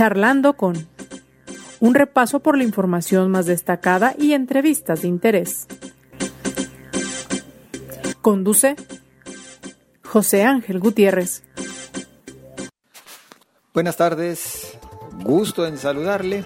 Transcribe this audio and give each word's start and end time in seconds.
Charlando 0.00 0.54
con 0.54 0.88
un 1.78 1.94
repaso 1.94 2.40
por 2.40 2.56
la 2.56 2.64
información 2.64 3.30
más 3.30 3.44
destacada 3.44 4.14
y 4.18 4.32
entrevistas 4.32 5.02
de 5.02 5.08
interés. 5.08 5.66
Conduce 8.22 8.76
José 10.02 10.44
Ángel 10.44 10.80
Gutiérrez. 10.80 11.42
Buenas 13.74 13.98
tardes, 13.98 14.78
gusto 15.22 15.66
en 15.66 15.76
saludarle. 15.76 16.44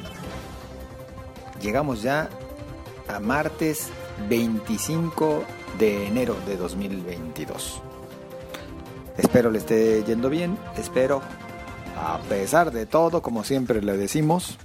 Llegamos 1.62 2.02
ya 2.02 2.28
a 3.06 3.20
martes 3.20 3.90
25 4.28 5.44
de 5.78 6.08
enero 6.08 6.34
de 6.48 6.56
2022. 6.56 7.80
Espero 9.16 9.52
le 9.52 9.58
esté 9.58 10.02
yendo 10.02 10.28
bien, 10.28 10.58
espero, 10.76 11.22
a 11.96 12.18
pesar 12.28 12.72
de 12.72 12.86
todo, 12.86 13.22
como 13.22 13.44
siempre 13.44 13.82
le 13.82 13.96
decimos, 13.96 14.58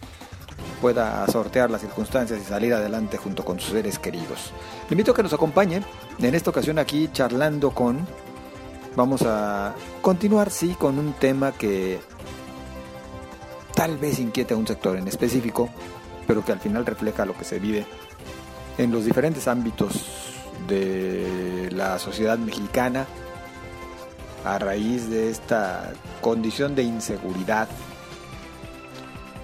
pueda 0.81 1.25
sortear 1.27 1.69
las 1.69 1.81
circunstancias 1.81 2.39
y 2.41 2.45
salir 2.45 2.73
adelante 2.73 3.17
junto 3.17 3.43
con 3.43 3.59
sus 3.59 3.73
seres 3.73 3.99
queridos. 3.99 4.52
Le 4.89 4.93
invito 4.93 5.11
a 5.11 5.15
que 5.15 5.23
nos 5.23 5.33
acompañe 5.33 5.81
en 6.19 6.35
esta 6.35 6.49
ocasión 6.49 6.79
aquí 6.79 7.09
charlando 7.11 7.71
con... 7.71 8.07
Vamos 8.95 9.21
a 9.21 9.75
continuar, 10.02 10.49
sí, 10.49 10.75
con 10.77 10.97
un 10.97 11.13
tema 11.13 11.52
que 11.52 11.99
tal 13.75 13.97
vez 13.97 14.19
inquiete 14.19 14.53
a 14.53 14.57
un 14.57 14.67
sector 14.67 14.97
en 14.97 15.07
específico, 15.07 15.69
pero 16.27 16.43
que 16.43 16.52
al 16.52 16.59
final 16.59 16.85
refleja 16.85 17.25
lo 17.25 17.38
que 17.38 17.45
se 17.45 17.59
vive 17.59 17.85
en 18.77 18.91
los 18.91 19.05
diferentes 19.05 19.47
ámbitos 19.47 20.33
de 20.67 21.69
la 21.71 21.99
sociedad 21.99 22.38
mexicana 22.38 23.05
a 24.43 24.57
raíz 24.59 25.09
de 25.09 25.29
esta 25.29 25.93
condición 26.21 26.75
de 26.75 26.84
inseguridad 26.84 27.67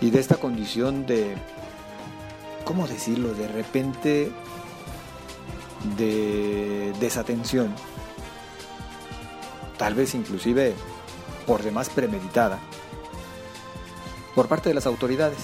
y 0.02 0.09
de 0.09 0.20
esta 0.20 0.36
condición 0.36 1.06
de, 1.06 1.36
¿cómo 2.64 2.88
decirlo?, 2.88 3.34
de 3.34 3.47
repente 3.47 4.31
de 5.97 6.94
desatención, 7.00 7.73
tal 9.78 9.94
vez 9.94 10.16
inclusive 10.16 10.73
por 11.45 11.62
demás 11.64 11.89
premeditada, 11.89 12.59
por 14.34 14.47
parte 14.47 14.69
de 14.69 14.75
las 14.75 14.86
autoridades. 14.86 15.38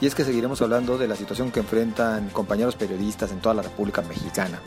Y 0.00 0.06
es 0.06 0.14
que 0.14 0.24
seguiremos 0.24 0.60
hablando 0.60 0.98
de 0.98 1.06
la 1.06 1.14
situación 1.14 1.52
que 1.52 1.60
enfrentan 1.60 2.28
compañeros 2.30 2.74
periodistas 2.74 3.30
en 3.30 3.40
toda 3.40 3.54
la 3.54 3.62
República 3.62 4.02
Mexicana, 4.02 4.60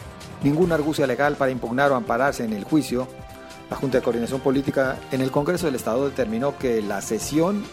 ninguna 0.44 0.76
argucia 0.76 1.08
legal 1.08 1.36
para 1.36 1.52
impugnar 1.52 1.92
o 1.92 1.96
ampararse 1.96 2.44
en 2.44 2.54
el 2.54 2.64
juicio, 2.64 3.08
la 3.70 3.78
Junta 3.78 3.98
de 3.98 4.04
Coordinación 4.04 4.42
Política 4.42 4.98
en 5.12 5.22
el 5.22 5.32
Congreso 5.32 5.66
del 5.66 5.76
Estado 5.76 6.10
determinó 6.10 6.58
que 6.58 6.82
la 6.82 7.02
sesión 7.02 7.64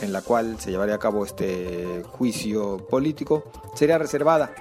en 0.00 0.12
la 0.12 0.22
cual 0.22 0.56
se 0.58 0.70
llevaría 0.70 0.96
a 0.96 0.98
cabo 0.98 1.24
este 1.24 2.02
juicio 2.08 2.78
político 2.88 3.44
sería 3.74 3.98
reservada, 3.98 4.52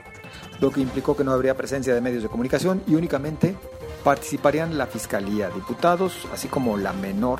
lo 0.59 0.71
que 0.71 0.81
implicó 0.81 1.15
que 1.15 1.23
no 1.23 1.31
habría 1.31 1.57
presencia 1.57 1.95
de 1.95 2.01
medios 2.01 2.21
de 2.21 2.29
comunicación 2.29 2.83
y 2.87 2.95
únicamente 2.95 3.55
participarían 4.03 4.77
la 4.77 4.87
Fiscalía, 4.87 5.49
diputados, 5.49 6.27
así 6.33 6.47
como 6.47 6.77
la 6.77 6.93
menor 6.93 7.39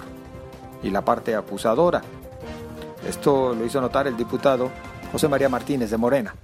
y 0.83 0.89
la 0.89 1.03
parte 1.03 1.35
acusadora. 1.35 2.01
Esto 3.07 3.55
lo 3.55 3.65
hizo 3.65 3.81
notar 3.81 4.07
el 4.07 4.17
diputado 4.17 4.71
José 5.11 5.27
María 5.27 5.49
Martínez 5.49 5.89
de 5.89 5.97
Morena. 5.97 6.35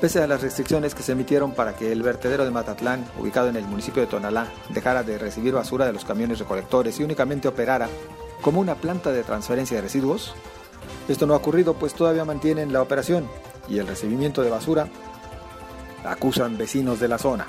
Pese 0.00 0.20
a 0.20 0.26
las 0.26 0.42
restricciones 0.42 0.96
que 0.96 1.02
se 1.02 1.12
emitieron 1.12 1.52
para 1.52 1.76
que 1.76 1.92
el 1.92 2.02
vertedero 2.02 2.44
de 2.44 2.50
Matatlán, 2.50 3.04
ubicado 3.20 3.48
en 3.48 3.56
el 3.56 3.64
municipio 3.64 4.02
de 4.02 4.08
Tonalá, 4.08 4.48
dejara 4.70 5.04
de 5.04 5.16
recibir 5.16 5.54
basura 5.54 5.86
de 5.86 5.92
los 5.92 6.04
camiones 6.04 6.40
recolectores 6.40 6.98
y 6.98 7.04
únicamente 7.04 7.46
operara 7.46 7.88
como 8.40 8.60
una 8.60 8.74
planta 8.74 9.12
de 9.12 9.22
transferencia 9.22 9.76
de 9.76 9.82
residuos, 9.82 10.34
esto 11.08 11.26
no 11.26 11.34
ha 11.34 11.36
ocurrido 11.36 11.74
pues 11.74 11.94
todavía 11.94 12.24
mantienen 12.24 12.72
la 12.72 12.82
operación 12.82 13.28
y 13.68 13.78
el 13.78 13.86
recibimiento 13.86 14.42
de 14.42 14.50
basura 14.50 14.88
acusan 16.04 16.58
vecinos 16.58 17.00
de 17.00 17.08
la 17.08 17.18
zona. 17.18 17.46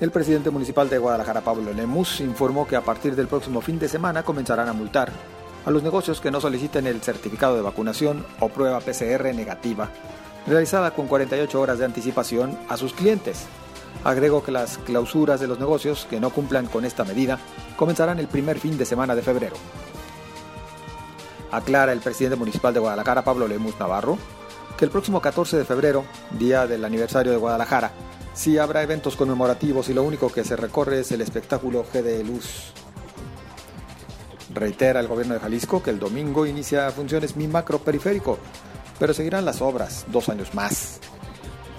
El 0.00 0.10
presidente 0.10 0.50
municipal 0.50 0.90
de 0.90 0.98
Guadalajara, 0.98 1.42
Pablo 1.42 1.72
Lemus, 1.72 2.20
informó 2.20 2.66
que 2.66 2.74
a 2.74 2.80
partir 2.80 3.14
del 3.14 3.28
próximo 3.28 3.60
fin 3.60 3.78
de 3.78 3.88
semana 3.88 4.24
comenzarán 4.24 4.68
a 4.68 4.72
multar 4.72 5.12
a 5.64 5.70
los 5.70 5.82
negocios 5.82 6.20
que 6.20 6.32
no 6.32 6.40
soliciten 6.40 6.88
el 6.88 7.00
certificado 7.02 7.54
de 7.54 7.62
vacunación 7.62 8.26
o 8.40 8.48
prueba 8.48 8.80
PCR 8.80 9.32
negativa, 9.34 9.90
realizada 10.46 10.90
con 10.90 11.06
48 11.06 11.60
horas 11.60 11.78
de 11.78 11.84
anticipación 11.84 12.58
a 12.68 12.76
sus 12.76 12.94
clientes. 12.94 13.46
Agregó 14.02 14.42
que 14.42 14.50
las 14.50 14.78
clausuras 14.78 15.38
de 15.38 15.46
los 15.46 15.60
negocios 15.60 16.06
que 16.10 16.18
no 16.18 16.30
cumplan 16.30 16.66
con 16.66 16.84
esta 16.84 17.04
medida 17.04 17.38
comenzarán 17.76 18.18
el 18.18 18.26
primer 18.26 18.58
fin 18.58 18.76
de 18.76 18.86
semana 18.86 19.14
de 19.14 19.22
febrero. 19.22 19.54
Aclara 21.52 21.92
el 21.92 22.00
presidente 22.00 22.36
municipal 22.36 22.74
de 22.74 22.80
Guadalajara, 22.80 23.22
Pablo 23.22 23.46
Lemus 23.46 23.78
Navarro, 23.78 24.18
el 24.84 24.90
próximo 24.90 25.20
14 25.20 25.58
de 25.58 25.64
febrero, 25.64 26.04
día 26.38 26.66
del 26.66 26.84
aniversario 26.84 27.30
de 27.30 27.38
Guadalajara, 27.38 27.92
sí 28.34 28.58
habrá 28.58 28.82
eventos 28.82 29.16
conmemorativos 29.16 29.88
y 29.88 29.94
lo 29.94 30.02
único 30.02 30.30
que 30.30 30.44
se 30.44 30.56
recorre 30.56 31.00
es 31.00 31.12
el 31.12 31.20
espectáculo 31.20 31.84
G 31.92 32.24
Luz. 32.24 32.72
Reitera 34.52 35.00
el 35.00 35.08
gobierno 35.08 35.34
de 35.34 35.40
Jalisco 35.40 35.82
que 35.82 35.90
el 35.90 35.98
domingo 35.98 36.46
inicia 36.46 36.90
funciones 36.90 37.36
mi 37.36 37.46
macro 37.46 37.78
periférico, 37.78 38.38
pero 38.98 39.14
seguirán 39.14 39.44
las 39.44 39.62
obras 39.62 40.04
dos 40.08 40.28
años 40.28 40.52
más. 40.54 41.00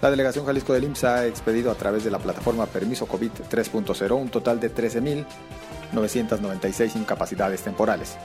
la 0.00 0.10
Delegación 0.10 0.46
Jalisco 0.46 0.72
del 0.72 0.84
IMSS 0.84 1.04
ha 1.04 1.26
expedido 1.26 1.72
a 1.72 1.74
través 1.74 2.04
de 2.04 2.10
la 2.10 2.18
plataforma 2.18 2.64
Permiso 2.66 3.06
COVID 3.06 3.30
3.0 3.50 4.12
un 4.12 4.28
total 4.28 4.60
de 4.60 4.72
13.996 4.72 6.94
incapacidades 6.96 7.62
temporales. 7.62 8.16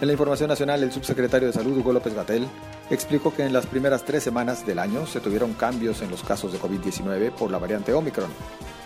En 0.00 0.06
la 0.06 0.12
información 0.12 0.48
nacional, 0.48 0.80
el 0.82 0.92
subsecretario 0.92 1.48
de 1.48 1.54
Salud, 1.54 1.78
Hugo 1.78 1.92
López 1.92 2.14
Gatel, 2.14 2.46
explicó 2.90 3.34
que 3.34 3.44
en 3.44 3.52
las 3.52 3.66
primeras 3.66 4.04
tres 4.04 4.22
semanas 4.22 4.64
del 4.66 4.78
año 4.78 5.06
se 5.06 5.20
tuvieron 5.20 5.54
cambios 5.54 6.02
en 6.02 6.10
los 6.10 6.22
casos 6.22 6.52
de 6.52 6.60
COVID-19 6.60 7.32
por 7.32 7.50
la 7.50 7.58
variante 7.58 7.92
Omicron, 7.94 8.30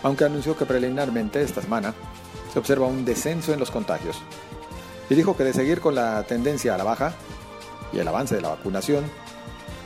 aunque 0.03 0.23
anunció 0.23 0.57
que 0.57 0.65
preliminarmente 0.65 1.43
esta 1.43 1.61
semana 1.61 1.93
se 2.51 2.57
observa 2.59 2.87
un 2.87 3.05
descenso 3.05 3.53
en 3.53 3.59
los 3.59 3.69
contagios. 3.69 4.17
Y 5.09 5.15
dijo 5.15 5.35
que 5.35 5.43
de 5.43 5.53
seguir 5.53 5.81
con 5.81 5.95
la 5.95 6.23
tendencia 6.23 6.73
a 6.73 6.77
la 6.77 6.85
baja 6.85 7.13
y 7.91 7.99
el 7.99 8.07
avance 8.07 8.35
de 8.35 8.41
la 8.41 8.49
vacunación, 8.49 9.03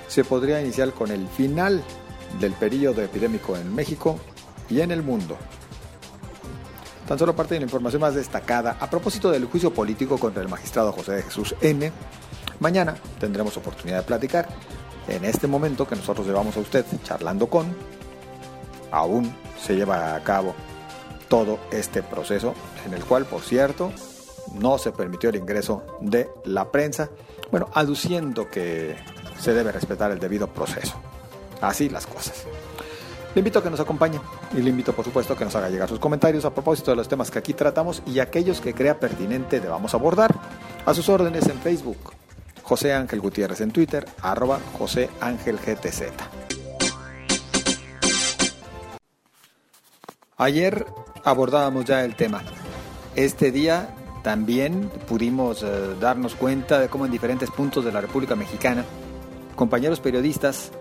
se 0.08 0.24
podría 0.24 0.62
iniciar 0.62 0.92
con 0.94 1.12
el 1.12 1.28
final 1.28 1.84
del 2.40 2.54
periodo 2.54 3.02
epidémico 3.02 3.56
en 3.56 3.74
México 3.74 4.18
y 4.70 4.82
en 4.82 4.92
el 4.92 5.04
mundo. 5.04 5.38
Tan 7.08 7.20
solo 7.20 7.36
parte 7.36 7.54
de 7.54 7.60
la 7.60 7.66
información 7.66 8.02
más 8.02 8.16
destacada 8.16 8.78
a 8.80 8.90
propósito 8.90 9.30
del 9.30 9.46
juicio 9.46 9.72
político 9.72 10.18
contra 10.18 10.42
el 10.42 10.50
magistrado 10.50 10.92
José 10.92 11.14
de 11.14 11.24
Jesús 11.24 11.56
N. 11.62 11.92
Mañana 12.60 12.96
tendremos 13.20 13.56
oportunidad 13.58 14.00
de 14.00 14.04
platicar. 14.04 14.48
En 15.08 15.24
este 15.24 15.46
momento 15.46 15.88
que 15.88 15.96
nosotros 15.96 16.26
llevamos 16.26 16.58
a 16.58 16.62
usted 16.62 16.84
charlando 17.04 17.48
con, 17.48 17.76
aún 18.92 19.36
se 19.62 19.76
lleva 19.76 20.16
a 20.16 20.24
cabo 20.24 20.56
todo 21.28 21.60
este 21.72 22.02
proceso 22.02 22.56
en 22.88 22.94
el 22.96 23.06
cual, 23.06 23.26
por 23.26 23.42
cierto, 23.42 23.92
no 24.54 24.78
se 24.80 24.92
permitió 24.92 25.30
el 25.30 25.36
ingreso 25.36 25.84
de 26.02 26.30
la 26.44 26.72
prensa, 26.72 27.10
bueno, 27.52 27.70
aduciendo 27.74 28.50
que 28.50 28.96
se 29.40 29.54
debe 29.54 29.72
respetar 29.72 30.12
el 30.12 30.20
debido 30.20 30.48
proceso. 30.48 31.00
Así 31.62 31.90
las 31.90 32.06
cosas. 32.06 32.46
Le 33.34 33.40
invito 33.40 33.60
a 33.60 33.64
que 33.64 33.70
nos 33.70 33.82
acompañe 33.82 34.20
y 34.54 34.62
le 34.62 34.70
invito 34.70 34.94
por 34.94 35.04
supuesto 35.04 35.34
a 35.34 35.38
que 35.38 35.44
nos 35.44 35.54
haga 35.56 35.70
llegar 35.70 35.90
sus 35.90 36.00
comentarios 36.00 36.46
a 36.46 36.54
propósito 36.54 36.92
de 36.92 36.98
los 36.98 37.10
temas 37.10 37.30
que 37.30 37.40
aquí 37.40 37.54
tratamos 37.54 38.02
y 38.06 38.20
aquellos 38.20 38.62
que 38.62 38.74
crea 38.74 38.98
pertinente 38.98 39.60
debamos 39.60 39.94
abordar. 39.94 40.34
A 40.86 40.94
sus 40.94 41.10
órdenes 41.10 41.46
en 41.48 41.60
Facebook, 41.60 42.14
José 42.64 42.94
Ángel 42.94 43.20
Gutiérrez 43.20 43.60
en 43.60 43.72
Twitter, 43.72 44.06
arroba 44.22 44.60
José 44.78 45.10
Ángel 45.20 45.58
GTZ. 45.58 46.04
Ayer 50.38 50.86
abordábamos 51.24 51.86
ya 51.86 52.06
el 52.06 52.16
tema. 52.16 52.42
Este 53.16 53.52
día 53.52 53.90
también 54.24 54.90
pudimos 55.08 55.62
eh, 55.64 55.96
darnos 56.00 56.36
cuenta 56.36 56.80
de 56.80 56.88
cómo 56.88 57.06
en 57.06 57.12
diferentes 57.12 57.52
puntos 57.52 57.84
de 57.84 57.92
la 57.92 58.02
República 58.02 58.36
Mexicana 58.36 58.86
compañeros 59.56 60.00
periodistas 60.00 60.72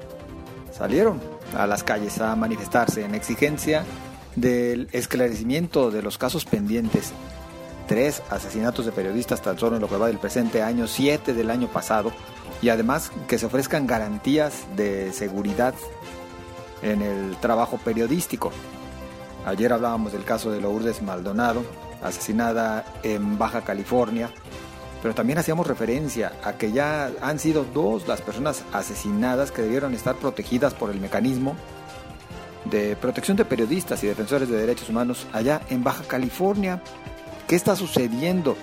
salieron 0.72 1.20
a 1.56 1.66
las 1.66 1.84
calles 1.84 2.20
a 2.20 2.34
manifestarse 2.36 3.04
en 3.04 3.14
exigencia 3.14 3.84
del 4.36 4.88
esclarecimiento 4.92 5.90
de 5.90 6.02
los 6.02 6.18
casos 6.18 6.44
pendientes. 6.44 7.12
Tres 7.86 8.22
asesinatos 8.30 8.86
de 8.86 8.92
periodistas 8.92 9.42
tan 9.42 9.58
solo 9.58 9.76
en 9.76 9.82
lo 9.82 9.88
que 9.88 9.96
va 9.96 10.06
del 10.06 10.18
presente 10.18 10.62
año, 10.62 10.86
siete 10.86 11.34
del 11.34 11.50
año 11.50 11.68
pasado, 11.68 12.12
y 12.62 12.70
además 12.70 13.12
que 13.28 13.38
se 13.38 13.46
ofrezcan 13.46 13.86
garantías 13.86 14.64
de 14.76 15.12
seguridad 15.12 15.74
en 16.82 17.02
el 17.02 17.36
trabajo 17.36 17.78
periodístico. 17.78 18.52
Ayer 19.46 19.72
hablábamos 19.72 20.12
del 20.12 20.24
caso 20.24 20.50
de 20.50 20.60
Lourdes 20.60 21.02
Maldonado, 21.02 21.62
asesinada 22.02 22.84
en 23.02 23.38
Baja 23.38 23.62
California, 23.62 24.30
pero 25.04 25.14
también 25.14 25.38
hacíamos 25.38 25.66
referencia 25.66 26.32
a 26.42 26.54
que 26.54 26.72
ya 26.72 27.10
han 27.20 27.38
sido 27.38 27.66
dos 27.74 28.08
las 28.08 28.22
personas 28.22 28.64
asesinadas 28.72 29.52
que 29.52 29.60
debieron 29.60 29.92
estar 29.92 30.14
protegidas 30.14 30.72
por 30.72 30.90
el 30.90 30.98
mecanismo 30.98 31.56
de 32.64 32.96
protección 32.96 33.36
de 33.36 33.44
periodistas 33.44 34.02
y 34.02 34.06
defensores 34.06 34.48
de 34.48 34.56
derechos 34.56 34.88
humanos 34.88 35.26
allá 35.34 35.60
en 35.68 35.84
Baja 35.84 36.04
California. 36.04 36.82
¿Qué 37.46 37.54
está 37.54 37.76
sucediendo? 37.76 38.56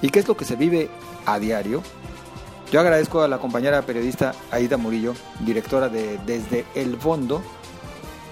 ¿Y 0.00 0.10
qué 0.10 0.20
es 0.20 0.28
lo 0.28 0.36
que 0.36 0.44
se 0.44 0.54
vive 0.54 0.90
a 1.26 1.40
diario? 1.40 1.82
Yo 2.70 2.78
agradezco 2.78 3.22
a 3.22 3.26
la 3.26 3.38
compañera 3.38 3.82
periodista 3.82 4.32
Aida 4.52 4.76
Murillo, 4.76 5.14
directora 5.40 5.88
de 5.88 6.18
Desde 6.24 6.66
el 6.76 6.98
Fondo, 6.98 7.42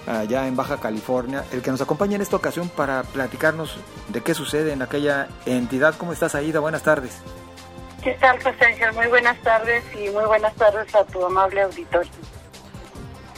allá 0.07 0.47
en 0.47 0.55
Baja 0.55 0.77
California, 0.77 1.43
el 1.51 1.61
que 1.61 1.71
nos 1.71 1.81
acompaña 1.81 2.15
en 2.15 2.21
esta 2.21 2.37
ocasión 2.37 2.69
para 2.69 3.03
platicarnos 3.03 3.75
de 4.07 4.21
qué 4.21 4.33
sucede 4.33 4.71
en 4.71 4.81
aquella 4.81 5.27
entidad. 5.45 5.95
¿Cómo 5.97 6.13
estás, 6.13 6.35
Aida? 6.35 6.61
Buenas 6.61 6.83
tardes. 6.83 7.17
¿Qué 8.03 8.13
tal, 8.13 8.41
José 8.41 8.65
Ángel? 8.65 8.93
Muy 8.93 9.07
buenas 9.07 9.37
tardes 9.41 9.83
y 9.93 10.09
muy 10.09 10.23
buenas 10.25 10.53
tardes 10.55 10.93
a 10.95 11.03
tu 11.03 11.25
amable 11.25 11.61
auditorio. 11.63 12.11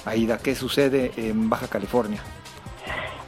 Aida, 0.06 0.38
¿qué 0.38 0.54
sucede 0.56 1.12
en 1.18 1.50
Baja 1.50 1.68
California? 1.68 2.22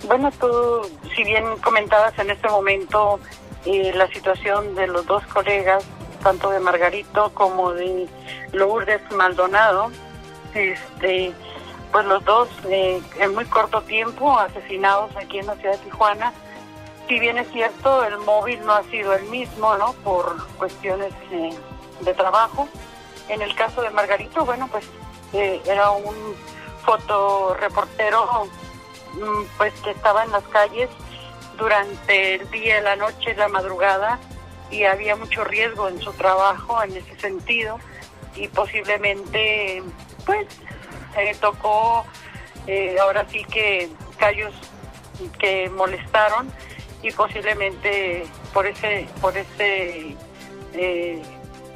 Bueno, 0.08 0.32
tú, 0.32 0.82
si 1.16 1.24
bien 1.24 1.44
comentabas 1.64 2.18
en 2.20 2.30
este 2.30 2.48
momento 2.50 3.20
eh, 3.66 3.92
la 3.96 4.08
situación 4.10 4.76
de 4.76 4.86
los 4.86 5.06
dos 5.08 5.26
colegas, 5.28 5.84
tanto 6.22 6.52
de 6.52 6.60
Margarito 6.60 7.34
como 7.34 7.74
de 7.74 8.08
Lourdes 8.52 9.02
Maldonado, 9.12 9.92
este, 10.54 11.34
pues 11.92 12.06
los 12.06 12.24
dos 12.26 12.50
eh, 12.70 13.02
en 13.20 13.34
muy 13.34 13.46
corto 13.46 13.82
tiempo 13.82 14.38
asesinados 14.38 15.16
aquí 15.16 15.40
en 15.40 15.48
la 15.48 15.56
ciudad 15.56 15.80
de 15.80 15.86
Tijuana, 15.86 16.32
si 17.14 17.20
bien 17.20 17.38
es 17.38 17.48
cierto, 17.52 18.04
el 18.06 18.18
móvil 18.18 18.60
no 18.66 18.74
ha 18.74 18.84
sido 18.86 19.14
el 19.14 19.26
mismo, 19.26 19.78
¿no? 19.78 19.94
Por 20.04 20.48
cuestiones 20.58 21.14
eh, 21.30 21.52
de 22.02 22.14
trabajo. 22.16 22.68
En 23.30 23.44
el 23.44 23.54
caso 23.54 23.84
de 23.84 23.92
Margarito, 23.92 24.44
bueno, 24.44 24.68
pues 24.72 24.84
eh, 25.32 25.62
era 25.68 25.92
un 25.92 26.16
fotoreportero 26.84 28.46
mm, 29.14 29.44
pues 29.58 29.74
que 29.82 29.92
estaba 29.92 30.24
en 30.24 30.32
las 30.32 30.44
calles 30.46 30.90
durante 31.56 32.34
el 32.34 32.50
día, 32.50 32.82
la 32.82 32.96
noche, 32.96 33.36
la 33.36 33.48
madrugada 33.48 34.18
y 34.72 34.86
había 34.86 35.16
mucho 35.16 35.44
riesgo 35.44 35.90
en 35.90 36.02
su 36.02 36.14
trabajo 36.14 36.82
en 36.82 36.98
ese 36.98 37.16
sentido 37.20 37.80
y 38.36 38.48
posiblemente 38.48 39.84
pues 40.26 40.48
eh, 41.16 41.38
tocó 41.40 42.08
ahora 43.00 43.28
sí 43.30 43.44
que 43.44 43.92
callos 44.18 44.56
que 45.38 45.70
molestaron 45.70 46.52
y 47.04 47.12
posiblemente 47.12 48.26
por 48.54 48.66
ese 48.66 49.08
por 49.22 49.38
ese 49.38 50.16
eh, 50.74 51.22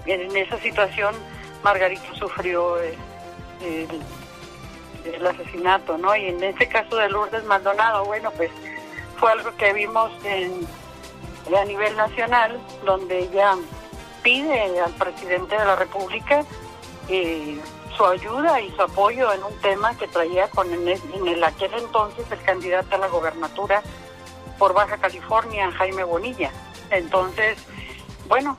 en 0.06 0.36
esa 0.36 0.58
situación 0.60 1.14
Margarito 1.64 2.16
sufrió 2.16 2.78
el, 2.80 2.98
asesinato, 5.26 5.98
¿no? 5.98 6.16
Y 6.16 6.28
en 6.28 6.44
ese 6.44 6.68
caso 6.68 6.96
de 6.98 7.10
Lourdes 7.10 7.44
Maldonado, 7.46 8.06
bueno, 8.06 8.32
pues 8.32 8.52
fue 9.18 9.32
algo 9.32 9.56
que 9.56 9.74
vimos 9.74 10.12
en, 10.24 10.68
a 11.56 11.66
nivel 11.66 11.96
nacional, 11.96 12.60
donde 12.86 13.20
ella 13.20 13.56
pide 14.22 14.80
al 14.80 14.92
presidente 14.94 15.58
de 15.58 15.66
la 15.66 15.76
República 15.76 16.44
eh, 17.10 17.60
su 17.96 18.06
ayuda 18.06 18.62
y 18.62 18.70
su 18.72 18.82
apoyo 18.82 19.32
en 19.34 19.44
un 19.44 19.58
tema 19.60 19.98
que 19.98 20.08
traía 20.08 20.50
con 20.50 20.72
en, 20.72 20.88
en 20.88 21.28
el 21.28 21.44
aquel 21.44 21.74
entonces 21.74 22.26
el 22.30 22.42
candidato 22.44 22.96
a 22.96 23.00
la 23.00 23.08
gobernatura 23.08 23.82
por 24.58 24.74
Baja 24.74 24.98
California, 24.98 25.72
Jaime 25.72 26.04
Bonilla. 26.04 26.52
Entonces, 26.90 27.58
bueno, 28.28 28.58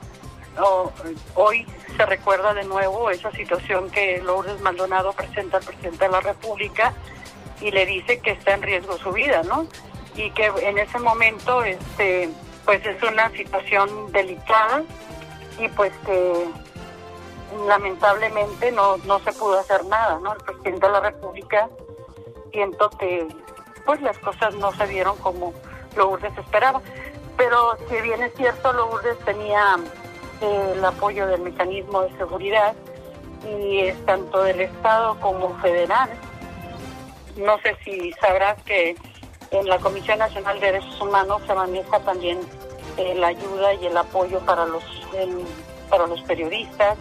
hoy 1.35 1.65
se 1.95 2.05
recuerda 2.05 2.53
de 2.53 2.63
nuevo 2.63 3.09
esa 3.09 3.31
situación 3.31 3.89
que 3.89 4.21
Lourdes 4.21 4.61
Maldonado 4.61 5.13
presenta 5.13 5.57
al 5.57 5.63
presidente 5.63 6.05
de 6.05 6.11
la 6.11 6.21
República 6.21 6.93
y 7.61 7.71
le 7.71 7.85
dice 7.85 8.19
que 8.19 8.31
está 8.31 8.53
en 8.53 8.61
riesgo 8.61 8.97
su 8.97 9.11
vida, 9.11 9.43
¿no? 9.43 9.67
Y 10.15 10.31
que 10.31 10.45
en 10.61 10.77
ese 10.77 10.99
momento, 10.99 11.63
este, 11.63 12.29
pues 12.65 12.85
es 12.85 13.01
una 13.03 13.29
situación 13.31 14.11
delicada 14.11 14.83
y 15.59 15.67
pues 15.69 15.91
que 16.05 16.47
lamentablemente 17.67 18.71
no, 18.71 18.97
no 18.97 19.19
se 19.19 19.33
pudo 19.33 19.59
hacer 19.59 19.85
nada, 19.85 20.19
¿no? 20.19 20.33
El 20.33 20.39
presidente 20.39 20.85
de 20.85 20.91
la 20.91 20.99
República 21.01 21.69
siento 22.51 22.89
que 22.91 23.27
pues 23.85 24.01
las 24.01 24.17
cosas 24.19 24.55
no 24.55 24.71
se 24.73 24.87
dieron 24.87 25.17
como 25.17 25.53
Lourdes 25.95 26.37
esperaba. 26.37 26.81
Pero 27.37 27.77
si 27.89 28.01
bien 28.01 28.21
es 28.21 28.33
cierto, 28.35 28.73
Lourdes 28.73 29.17
tenía 29.19 29.77
eh, 30.41 30.73
el 30.75 30.83
apoyo 30.83 31.27
del 31.27 31.41
mecanismo 31.41 32.01
de 32.01 32.17
seguridad 32.17 32.73
y 33.47 33.79
es 33.79 34.05
tanto 34.05 34.43
del 34.43 34.61
Estado 34.61 35.19
como 35.19 35.55
federal. 35.59 36.09
No 37.37 37.57
sé 37.59 37.77
si 37.85 38.11
sabrás 38.13 38.61
que 38.63 38.95
en 39.51 39.67
la 39.67 39.79
Comisión 39.79 40.19
Nacional 40.19 40.59
de 40.59 40.67
Derechos 40.67 41.01
Humanos 41.01 41.41
se 41.47 41.55
maneja 41.55 41.99
también 42.01 42.39
eh, 42.97 43.15
la 43.15 43.27
ayuda 43.27 43.73
y 43.75 43.85
el 43.85 43.97
apoyo 43.97 44.39
para 44.41 44.65
los 44.65 44.83
para 45.89 46.05
los 46.05 46.21
periodistas, 46.21 46.97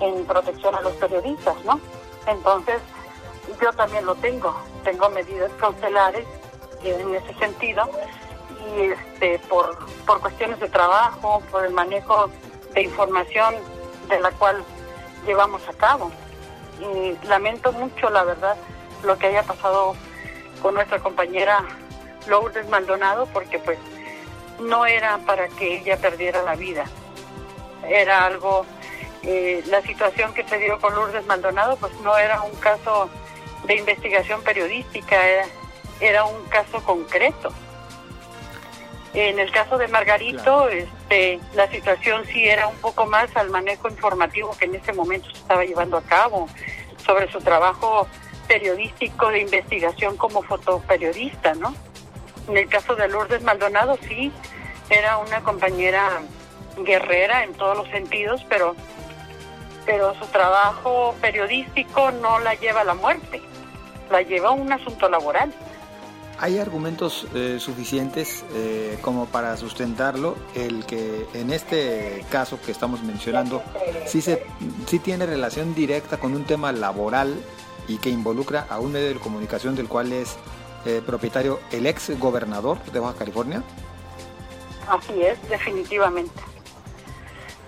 en 0.00 0.24
protección 0.24 0.74
a 0.74 0.80
los 0.82 0.92
periodistas, 0.94 1.56
¿no? 1.64 1.80
Entonces, 2.26 2.76
yo 3.60 3.72
también 3.72 4.06
lo 4.06 4.14
tengo. 4.16 4.54
Tengo 4.84 5.10
medidas 5.10 5.50
cautelares 5.58 6.24
en 6.88 7.14
ese 7.14 7.34
sentido 7.34 7.88
y 8.76 8.82
este 8.82 9.38
por, 9.48 9.76
por 10.06 10.20
cuestiones 10.20 10.60
de 10.60 10.68
trabajo, 10.68 11.42
por 11.50 11.64
el 11.64 11.72
manejo 11.72 12.30
de 12.74 12.82
información 12.82 13.54
de 14.08 14.20
la 14.20 14.30
cual 14.32 14.62
llevamos 15.26 15.66
a 15.68 15.72
cabo. 15.72 16.10
Y 16.80 17.26
lamento 17.26 17.72
mucho, 17.72 18.08
la 18.10 18.24
verdad, 18.24 18.56
lo 19.04 19.18
que 19.18 19.26
haya 19.26 19.42
pasado 19.42 19.94
con 20.62 20.74
nuestra 20.74 20.98
compañera 20.98 21.64
Lourdes 22.26 22.68
Maldonado, 22.68 23.26
porque 23.26 23.58
pues 23.58 23.78
no 24.60 24.86
era 24.86 25.18
para 25.18 25.48
que 25.48 25.78
ella 25.78 25.96
perdiera 25.96 26.42
la 26.42 26.54
vida. 26.54 26.84
Era 27.88 28.26
algo, 28.26 28.66
eh, 29.22 29.62
la 29.66 29.82
situación 29.82 30.34
que 30.34 30.44
se 30.44 30.58
dio 30.58 30.78
con 30.80 30.94
Lourdes 30.94 31.26
Maldonado, 31.26 31.76
pues 31.76 31.92
no 32.00 32.16
era 32.16 32.42
un 32.42 32.54
caso 32.56 33.08
de 33.64 33.76
investigación 33.76 34.42
periodística, 34.42 35.26
era, 35.26 35.46
un 36.24 36.44
caso 36.48 36.82
concreto. 36.84 37.52
En 39.12 39.38
el 39.40 39.50
caso 39.50 39.76
de 39.76 39.88
Margarito, 39.88 40.68
este, 40.68 41.40
la 41.54 41.68
situación 41.68 42.24
sí 42.26 42.48
era 42.48 42.68
un 42.68 42.76
poco 42.76 43.06
más 43.06 43.34
al 43.36 43.50
manejo 43.50 43.88
informativo 43.88 44.56
que 44.56 44.66
en 44.66 44.76
ese 44.76 44.92
momento 44.92 45.28
se 45.30 45.38
estaba 45.38 45.64
llevando 45.64 45.96
a 45.96 46.02
cabo 46.02 46.48
sobre 47.04 47.30
su 47.32 47.40
trabajo 47.40 48.06
periodístico 48.46 49.28
de 49.28 49.40
investigación 49.40 50.16
como 50.16 50.42
fotoperiodista, 50.42 51.54
¿no? 51.54 51.74
En 52.48 52.56
el 52.56 52.68
caso 52.68 52.94
de 52.94 53.08
Lourdes 53.08 53.42
Maldonado, 53.42 53.98
sí, 54.08 54.32
era 54.90 55.18
una 55.18 55.40
compañera 55.40 56.20
guerrera 56.78 57.44
en 57.44 57.54
todos 57.54 57.76
los 57.76 57.88
sentidos, 57.88 58.44
pero, 58.48 58.74
pero 59.86 60.14
su 60.14 60.26
trabajo 60.26 61.14
periodístico 61.20 62.10
no 62.12 62.38
la 62.40 62.54
lleva 62.54 62.82
a 62.82 62.84
la 62.84 62.94
muerte, 62.94 63.40
la 64.10 64.22
lleva 64.22 64.48
a 64.48 64.52
un 64.52 64.72
asunto 64.72 65.08
laboral. 65.08 65.52
¿Hay 66.42 66.58
argumentos 66.58 67.26
eh, 67.34 67.58
suficientes 67.60 68.46
eh, 68.54 68.96
como 69.02 69.26
para 69.26 69.58
sustentarlo 69.58 70.36
el 70.54 70.86
que 70.86 71.26
en 71.34 71.52
este 71.52 72.24
caso 72.30 72.58
que 72.62 72.72
estamos 72.72 73.02
mencionando 73.02 73.62
sí, 74.06 74.22
se, 74.22 74.42
sí 74.86 74.98
tiene 75.00 75.26
relación 75.26 75.74
directa 75.74 76.16
con 76.16 76.34
un 76.34 76.44
tema 76.44 76.72
laboral 76.72 77.34
y 77.88 77.98
que 77.98 78.08
involucra 78.08 78.66
a 78.70 78.78
un 78.78 78.92
medio 78.92 79.08
de 79.08 79.14
comunicación 79.16 79.76
del 79.76 79.86
cual 79.86 80.14
es 80.14 80.38
eh, 80.86 81.02
propietario 81.04 81.60
el 81.72 81.86
ex 81.86 82.18
gobernador 82.18 82.82
de 82.84 83.00
Baja 83.00 83.18
California? 83.18 83.62
Así 84.88 85.22
es, 85.22 85.46
definitivamente. 85.50 86.40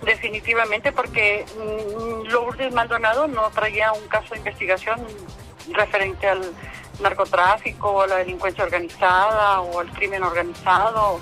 Definitivamente 0.03 0.91
porque 0.91 1.45
mm, 1.45 2.27
Lourdes 2.31 2.73
Maldonado 2.73 3.27
no 3.27 3.51
traía 3.51 3.93
un 3.93 4.07
caso 4.07 4.33
de 4.33 4.39
investigación 4.39 4.99
referente 5.71 6.27
al 6.27 6.41
narcotráfico, 7.01 8.01
a 8.01 8.07
la 8.07 8.17
delincuencia 8.17 8.63
organizada 8.63 9.61
o 9.61 9.79
al 9.79 9.89
crimen 9.91 10.23
organizado 10.23 11.19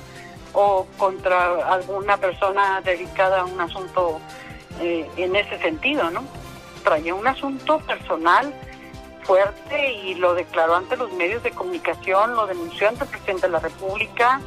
o 0.53 0.85
contra 0.97 1.73
alguna 1.73 2.17
persona 2.17 2.81
dedicada 2.81 3.41
a 3.41 3.45
un 3.45 3.59
asunto 3.59 4.19
eh, 4.79 5.09
en 5.17 5.35
ese 5.35 5.57
sentido, 5.59 6.09
¿no? 6.09 6.23
Traía 6.83 7.13
un 7.15 7.27
asunto 7.27 7.79
personal 7.79 8.53
fuerte 9.23 9.93
y 9.93 10.15
lo 10.15 10.33
declaró 10.33 10.75
ante 10.75 10.97
los 10.97 11.11
medios 11.13 11.43
de 11.43 11.51
comunicación, 11.51 12.35
lo 12.35 12.47
denunció 12.47 12.89
ante 12.89 13.03
el 13.03 13.09
presidente 13.09 13.47
de 13.47 13.53
la 13.53 13.59
República, 13.59 14.41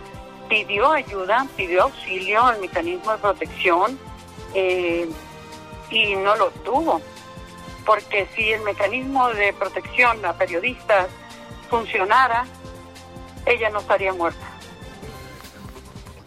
pidió 0.49 0.91
ayuda, 0.93 1.47
pidió 1.57 1.85
auxilio 1.85 2.45
al 2.45 2.61
mecanismo 2.61 3.13
de 3.13 3.19
protección 3.19 3.99
eh, 4.55 5.09
y 5.91 6.17
no 6.17 6.37
lo 6.37 6.51
tuvo. 6.51 7.01
Porque 7.85 8.29
si 8.35 8.53
el 8.53 8.63
mecanismo 8.63 9.29
de 9.31 9.53
protección 9.53 10.25
a 10.25 10.33
periodistas 10.33 11.09
funcionara, 11.69 12.45
ella 13.47 13.71
no 13.71 13.81
estaría 13.81 14.13
muerta. 14.13 14.47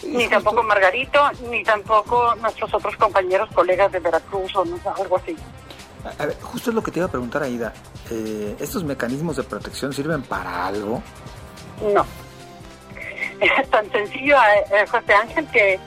Ni 0.05 0.27
tampoco 0.27 0.63
Margarito, 0.63 1.19
ni 1.49 1.63
tampoco 1.63 2.35
nuestros 2.35 2.73
otros 2.73 2.95
compañeros, 2.97 3.49
colegas 3.53 3.91
de 3.91 3.99
Veracruz 3.99 4.55
o 4.55 4.61
algo 4.95 5.17
así. 5.17 5.35
A 6.19 6.25
ver, 6.25 6.37
justo 6.41 6.69
es 6.69 6.75
lo 6.75 6.83
que 6.83 6.91
te 6.91 6.99
iba 6.99 7.07
a 7.07 7.11
preguntar, 7.11 7.43
Aida. 7.43 7.73
Eh, 8.09 8.55
¿Estos 8.59 8.83
mecanismos 8.83 9.35
de 9.35 9.43
protección 9.43 9.91
sirven 9.91 10.21
para 10.21 10.67
algo? 10.67 11.01
No. 11.93 12.05
Es 13.41 13.69
tan 13.69 13.91
sencillo, 13.91 14.35
eh, 14.37 14.63
eh, 14.71 14.87
José 14.87 15.13
Ángel, 15.13 15.47
que, 15.47 15.79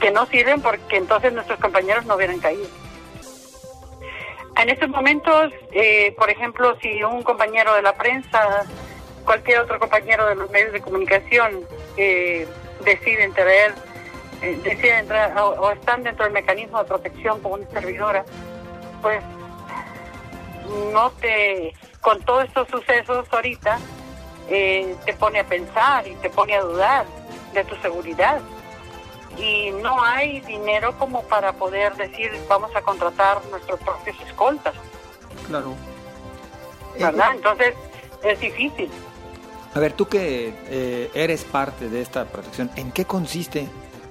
que 0.00 0.10
no 0.10 0.26
sirven 0.26 0.60
porque 0.60 0.96
entonces 0.96 1.32
nuestros 1.32 1.60
compañeros 1.60 2.04
no 2.06 2.16
hubieran 2.16 2.38
caído. 2.38 2.68
En 4.60 4.68
estos 4.68 4.90
momentos, 4.90 5.52
por 6.18 6.28
ejemplo, 6.28 6.76
si 6.82 7.02
un 7.02 7.22
compañero 7.22 7.74
de 7.74 7.80
la 7.80 7.94
prensa, 7.94 8.66
cualquier 9.24 9.60
otro 9.60 9.78
compañero 9.78 10.26
de 10.26 10.34
los 10.34 10.50
medios 10.50 10.72
de 10.72 10.82
comunicación 10.82 11.64
decide 11.96 13.24
entrar, 13.24 13.74
decide 14.40 14.98
entrar 14.98 15.38
o, 15.38 15.48
o, 15.48 15.70
están 15.70 16.02
dentro 16.02 16.24
del 16.24 16.34
mecanismo 16.34 16.78
de 16.78 16.84
protección 16.84 17.40
como 17.40 17.54
una 17.54 17.66
servidora, 17.70 18.22
pues 19.00 19.22
no 20.92 21.10
te, 21.12 21.72
con 22.02 22.20
todos 22.22 22.44
estos 22.44 22.68
sucesos 22.68 23.26
ahorita, 23.30 23.78
eh, 24.50 24.94
te 25.06 25.14
pone 25.14 25.40
a 25.40 25.44
pensar 25.44 26.06
y 26.06 26.14
te 26.16 26.28
pone 26.28 26.54
a 26.54 26.60
dudar 26.60 27.06
de 27.54 27.64
tu 27.64 27.76
seguridad. 27.76 28.40
Y 29.36 29.70
no 29.70 30.02
hay 30.02 30.40
dinero 30.40 30.96
como 30.98 31.22
para 31.22 31.52
poder 31.52 31.94
decir, 31.96 32.30
vamos 32.48 32.74
a 32.74 32.82
contratar 32.82 33.44
nuestros 33.50 33.80
propios 33.80 34.16
escoltas. 34.26 34.74
Claro. 35.46 35.74
¿Verdad? 36.98 37.34
Entonces, 37.34 37.74
es 38.22 38.40
difícil. 38.40 38.90
A 39.74 39.78
ver, 39.78 39.92
tú 39.92 40.06
que 40.08 40.52
eh, 40.68 41.10
eres 41.14 41.44
parte 41.44 41.88
de 41.88 42.02
esta 42.02 42.24
protección, 42.24 42.70
¿en 42.76 42.90
qué 42.90 43.04
consiste 43.04 43.68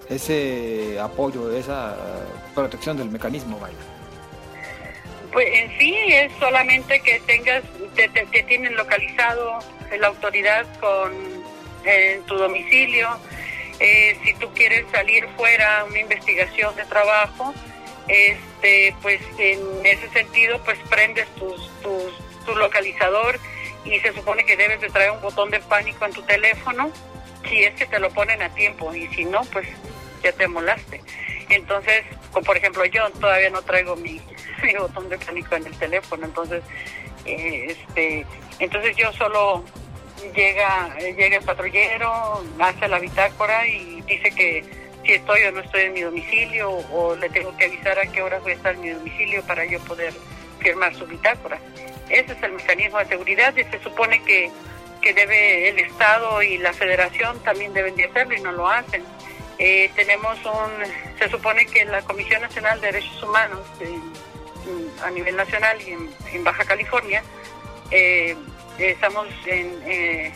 ese 0.09 0.99
apoyo, 0.99 1.51
esa 1.51 1.95
protección 2.55 2.97
del 2.97 3.09
mecanismo, 3.09 3.59
vaya? 3.59 3.75
Pues 5.31 5.47
en 5.51 5.77
sí 5.77 5.95
es 6.07 6.31
solamente 6.39 6.99
que 7.01 7.19
tengas, 7.27 7.61
te, 7.95 8.09
tienen 8.43 8.75
localizado 8.75 9.59
la 9.99 10.07
autoridad 10.07 10.65
con 10.79 11.13
en 11.85 12.23
tu 12.23 12.35
domicilio. 12.35 13.09
Eh, 13.79 14.19
si 14.23 14.33
tú 14.35 14.49
quieres 14.53 14.85
salir 14.91 15.27
fuera 15.37 15.81
a 15.81 15.85
una 15.85 15.99
investigación 15.99 16.75
de 16.75 16.85
trabajo, 16.85 17.53
este, 18.07 18.95
pues 19.01 19.21
en 19.37 19.85
ese 19.85 20.09
sentido, 20.09 20.61
pues 20.65 20.77
prendes 20.89 21.27
tus, 21.35 21.69
tus, 21.81 22.45
tu 22.45 22.55
localizador 22.55 23.39
y 23.85 23.99
se 23.99 24.13
supone 24.13 24.45
que 24.45 24.57
debes 24.57 24.81
de 24.81 24.89
traer 24.89 25.11
un 25.11 25.21
botón 25.21 25.49
de 25.49 25.59
pánico 25.59 26.05
en 26.05 26.13
tu 26.13 26.21
teléfono, 26.23 26.91
si 27.47 27.63
es 27.63 27.73
que 27.75 27.85
te 27.85 27.99
lo 27.99 28.09
ponen 28.09 28.41
a 28.41 28.49
tiempo 28.53 28.93
y 28.93 29.07
si 29.15 29.25
no, 29.25 29.41
pues 29.45 29.67
ya 30.23 30.31
te 30.33 30.47
molaste. 30.47 31.01
Entonces, 31.49 32.03
como 32.31 32.45
por 32.45 32.57
ejemplo 32.57 32.83
yo 32.85 33.09
todavía 33.11 33.49
no 33.49 33.61
traigo 33.61 33.95
mi, 33.95 34.21
mi 34.63 34.73
botón 34.73 35.07
de 35.09 35.17
pánico 35.17 35.55
en 35.55 35.67
el 35.67 35.77
teléfono, 35.77 36.25
entonces, 36.25 36.63
eh, 37.25 37.67
este, 37.69 38.25
entonces 38.59 38.95
yo 38.97 39.11
solo 39.13 39.63
llega, 40.35 40.97
llega 40.99 41.37
el 41.37 41.43
patrullero, 41.43 42.43
hace 42.59 42.87
la 42.87 42.99
bitácora 42.99 43.65
y 43.67 44.01
dice 44.01 44.31
que 44.31 44.63
si 45.05 45.13
estoy 45.13 45.43
o 45.43 45.51
no 45.51 45.61
estoy 45.61 45.83
en 45.83 45.93
mi 45.93 46.01
domicilio 46.01 46.69
o 46.69 47.15
le 47.15 47.29
tengo 47.29 47.55
que 47.57 47.65
avisar 47.65 47.97
a 47.99 48.05
qué 48.11 48.21
hora 48.21 48.39
voy 48.39 48.51
a 48.51 48.55
estar 48.55 48.75
en 48.75 48.81
mi 48.81 48.89
domicilio 48.89 49.41
para 49.43 49.65
yo 49.65 49.79
poder 49.81 50.13
firmar 50.59 50.93
su 50.95 51.05
bitácora. 51.05 51.59
Ese 52.09 52.33
es 52.33 52.43
el 52.43 52.53
mecanismo 52.53 52.99
de 52.99 53.05
seguridad 53.05 53.55
y 53.55 53.63
se 53.63 53.79
supone 53.81 54.21
que, 54.23 54.51
que 55.01 55.13
debe 55.13 55.69
el 55.69 55.79
Estado 55.79 56.41
y 56.41 56.57
la 56.57 56.73
Federación 56.73 57.39
también 57.43 57.73
deben 57.73 57.95
de 57.95 58.05
hacerlo 58.05 58.35
y 58.35 58.41
no 58.41 58.51
lo 58.51 58.67
hacen. 58.67 59.03
Eh, 59.57 59.91
tenemos 59.95 60.37
un, 60.45 61.17
se 61.17 61.29
supone 61.29 61.65
que 61.65 61.85
la 61.85 62.01
Comisión 62.01 62.41
Nacional 62.41 62.79
de 62.81 62.87
Derechos 62.87 63.23
Humanos 63.23 63.59
a 65.03 65.09
nivel 65.11 65.35
nacional 65.35 65.77
y 65.81 65.91
en, 66.35 66.43
Baja 66.43 66.63
California 66.63 67.23
eh, 67.91 68.35
estamos 68.79 69.27
en, 69.45 69.81
eh, 69.85 70.33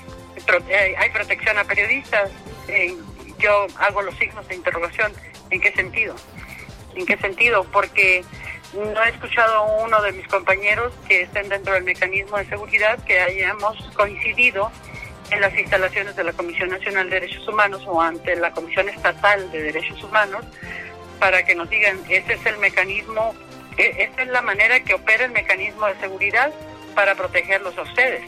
hay 0.97 1.09
protección 1.11 1.57
a 1.57 1.63
periodistas. 1.63 2.31
yo 3.39 3.67
hago 3.77 4.01
los 4.01 4.15
signos 4.17 4.47
de 4.47 4.55
interrogación. 4.55 5.11
¿En 5.49 5.61
qué 5.61 5.71
sentido? 5.73 6.15
¿En 6.95 7.05
qué 7.05 7.17
sentido? 7.17 7.63
Porque 7.65 8.23
no 8.73 9.03
he 9.03 9.09
escuchado 9.09 9.53
a 9.53 9.83
uno 9.83 10.01
de 10.01 10.11
mis 10.13 10.27
compañeros 10.27 10.93
que 11.07 11.21
estén 11.21 11.49
dentro 11.49 11.73
del 11.73 11.83
mecanismo 11.83 12.37
de 12.37 12.45
seguridad 12.45 13.03
que 13.05 13.19
hayamos 13.19 13.77
coincidido 13.95 14.71
en 15.29 15.41
las 15.41 15.55
instalaciones 15.57 16.15
de 16.15 16.23
la 16.23 16.33
Comisión 16.33 16.69
Nacional 16.69 17.09
de 17.09 17.19
Derechos 17.19 17.47
Humanos 17.47 17.83
o 17.85 18.01
ante 18.01 18.35
la 18.35 18.51
Comisión 18.51 18.89
Estatal 18.89 19.51
de 19.51 19.63
Derechos 19.63 20.03
Humanos 20.03 20.45
para 21.19 21.45
que 21.45 21.55
nos 21.55 21.69
digan, 21.69 21.99
ese 22.09 22.33
es 22.33 22.45
el 22.45 22.57
mecanismo, 22.57 23.33
e, 23.77 24.03
esta 24.03 24.23
es 24.23 24.27
la 24.27 24.41
manera 24.41 24.79
que 24.81 24.93
opera 24.93 25.25
el 25.25 25.31
mecanismo 25.31 25.85
de 25.87 25.99
seguridad 25.99 26.51
para 26.93 27.15
protegerlos 27.15 27.77
a 27.77 27.81
ustedes. 27.83 28.23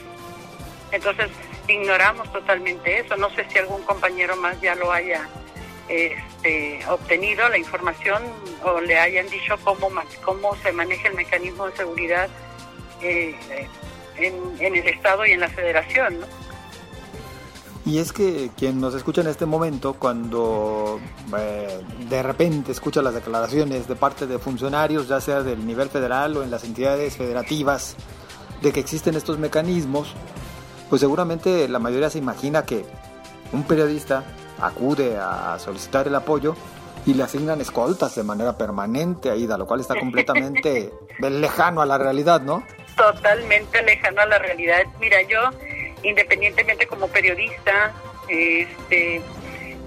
Entonces, 0.91 1.29
ignoramos 1.67 2.31
totalmente 2.31 2.99
eso. 2.99 3.15
No 3.17 3.29
sé 3.31 3.45
si 3.49 3.57
algún 3.59 3.81
compañero 3.83 4.35
más 4.35 4.59
ya 4.61 4.75
lo 4.75 4.91
haya 4.91 5.27
este, 5.87 6.79
obtenido 6.89 7.47
la 7.49 7.57
información 7.57 8.23
o 8.63 8.81
le 8.81 8.97
hayan 8.99 9.29
dicho 9.29 9.55
cómo, 9.63 9.89
cómo 10.23 10.55
se 10.57 10.71
maneja 10.71 11.09
el 11.09 11.15
mecanismo 11.15 11.67
de 11.67 11.75
seguridad 11.75 12.29
eh, 13.01 13.35
en, 14.17 14.75
el 14.75 14.87
Estado 14.87 15.25
y 15.25 15.31
en 15.31 15.41
la 15.41 15.49
Federación. 15.49 16.17
Y 17.85 17.99
es 17.99 18.11
que 18.11 18.49
quien 18.57 18.81
nos 18.81 18.95
escucha 18.95 19.21
en 19.21 19.27
este 19.27 19.45
momento, 19.45 19.93
cuando 19.93 20.99
eh, 21.37 21.81
de 22.09 22.23
repente 22.23 22.71
escucha 22.71 23.03
las 23.03 23.13
declaraciones 23.13 23.87
de 23.87 23.95
parte 23.95 24.25
de 24.25 24.39
funcionarios, 24.39 25.07
ya 25.07 25.21
sea 25.21 25.43
del 25.43 25.67
nivel 25.67 25.89
federal 25.89 26.35
o 26.37 26.43
en 26.43 26.49
las 26.49 26.63
entidades 26.63 27.15
federativas, 27.15 27.95
de 28.61 28.71
que 28.71 28.79
existen 28.79 29.15
estos 29.15 29.39
mecanismos, 29.39 30.13
pues 30.89 31.01
seguramente 31.01 31.67
la 31.67 31.79
mayoría 31.79 32.09
se 32.09 32.19
imagina 32.19 32.65
que 32.65 32.85
un 33.51 33.63
periodista 33.63 34.23
acude 34.61 35.17
a 35.17 35.57
solicitar 35.59 36.07
el 36.07 36.15
apoyo 36.15 36.55
y 37.05 37.13
le 37.13 37.23
asignan 37.23 37.61
escoltas 37.61 38.15
de 38.15 38.23
manera 38.23 38.57
permanente 38.57 39.29
a 39.29 39.35
Ida, 39.35 39.57
lo 39.57 39.67
cual 39.67 39.79
está 39.79 39.97
completamente 39.97 40.91
lejano 41.19 41.81
a 41.81 41.85
la 41.85 41.97
realidad, 41.97 42.41
¿no? 42.41 42.63
Totalmente 42.95 43.81
lejano 43.83 44.21
a 44.21 44.25
la 44.25 44.39
realidad. 44.39 44.83
Mira, 44.99 45.21
yo 45.23 45.39
independientemente 46.03 46.87
como 46.87 47.07
periodista, 47.07 47.93
este, 48.27 49.21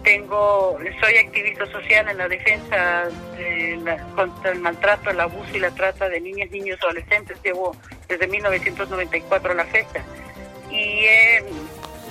tengo, 0.04 0.78
soy 1.00 1.16
activista 1.16 1.66
social 1.66 2.08
en 2.08 2.18
la 2.18 2.28
defensa 2.28 3.08
contra 4.14 4.52
el 4.52 4.60
maltrato, 4.60 5.10
el 5.10 5.20
abuso 5.20 5.48
y 5.54 5.58
la 5.58 5.70
trata 5.70 6.08
de 6.08 6.20
niñas, 6.20 6.50
niños, 6.50 6.78
adolescentes. 6.82 7.38
Llevo 7.42 7.74
desde 8.08 8.26
1994 8.26 9.52
a 9.52 9.54
la 9.54 9.64
fecha. 9.66 10.02
Y 10.70 11.04
he 11.04 11.44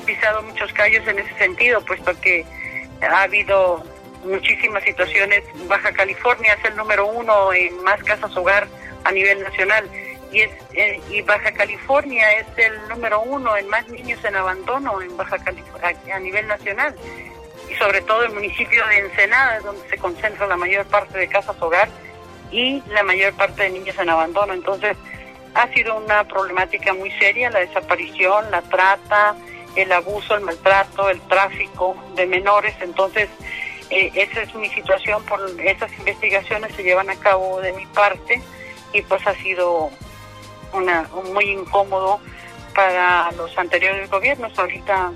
pisado 0.05 0.41
muchos 0.43 0.71
callos 0.73 1.05
en 1.07 1.19
ese 1.19 1.33
sentido, 1.37 1.81
puesto 1.81 2.19
que 2.21 2.45
ha 3.01 3.23
habido 3.23 3.83
muchísimas 4.23 4.83
situaciones. 4.83 5.43
Baja 5.67 5.91
California 5.91 6.53
es 6.53 6.65
el 6.65 6.77
número 6.77 7.07
uno 7.07 7.51
en 7.53 7.83
más 7.83 8.01
casas 8.03 8.35
hogar 8.37 8.67
a 9.03 9.11
nivel 9.11 9.41
nacional. 9.43 9.89
Y, 10.31 10.41
es, 10.41 10.51
eh, 10.73 10.99
y 11.09 11.21
Baja 11.21 11.51
California 11.51 12.31
es 12.33 12.47
el 12.57 12.87
número 12.89 13.21
uno 13.21 13.55
en 13.55 13.67
más 13.69 13.87
niños 13.89 14.23
en 14.25 14.35
abandono 14.35 15.01
en 15.01 15.15
Baja 15.15 15.37
California 15.39 15.95
a 16.13 16.19
nivel 16.19 16.47
nacional. 16.47 16.95
Y 17.69 17.75
sobre 17.75 18.01
todo 18.01 18.23
el 18.23 18.33
municipio 18.33 18.85
de 18.87 18.99
Ensenada 18.99 19.57
es 19.57 19.63
donde 19.63 19.89
se 19.89 19.97
concentra 19.97 20.47
la 20.47 20.57
mayor 20.57 20.85
parte 20.85 21.17
de 21.17 21.27
casas 21.27 21.55
hogar 21.61 21.89
y 22.51 22.81
la 22.89 23.03
mayor 23.03 23.33
parte 23.33 23.63
de 23.63 23.71
niños 23.71 23.97
en 23.99 24.09
abandono. 24.09 24.53
Entonces 24.53 24.95
ha 25.57 25.73
sido 25.73 25.97
una 25.97 26.23
problemática 26.25 26.93
muy 26.93 27.11
seria 27.11 27.49
la 27.49 27.59
desaparición 27.59 28.49
la 28.51 28.61
trata 28.61 29.35
el 29.75 29.91
abuso 29.91 30.35
el 30.35 30.41
maltrato 30.41 31.09
el 31.09 31.21
tráfico 31.21 31.95
de 32.15 32.25
menores 32.25 32.75
entonces 32.81 33.29
eh, 33.89 34.11
esa 34.15 34.41
es 34.41 34.53
mi 34.55 34.69
situación 34.69 35.23
por 35.23 35.39
esas 35.61 35.91
investigaciones 35.97 36.75
se 36.75 36.83
llevan 36.83 37.09
a 37.09 37.15
cabo 37.15 37.61
de 37.61 37.73
mi 37.73 37.85
parte 37.87 38.41
y 38.93 39.01
pues 39.01 39.25
ha 39.25 39.33
sido 39.35 39.89
una, 40.73 41.09
muy 41.33 41.45
incómodo 41.45 42.19
para 42.75 43.31
los 43.31 43.57
anteriores 43.57 44.09
gobiernos. 44.09 44.57
Ahorita 44.57 45.11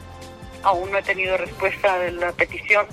aún 0.63 0.91
no 0.91 0.97
he 0.97 1.03
tenido 1.03 1.37
respuesta 1.37 1.97
de 1.99 2.11
la 2.11 2.31
petición 2.31 2.85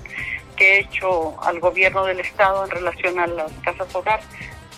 que 0.57 0.76
he 0.76 0.78
hecho 0.81 1.40
al 1.43 1.61
gobierno 1.61 2.05
del 2.05 2.21
estado 2.21 2.64
en 2.64 2.71
relación 2.71 3.19
a 3.21 3.26
las 3.26 3.52
casas 3.62 3.95
hogar, 3.95 4.21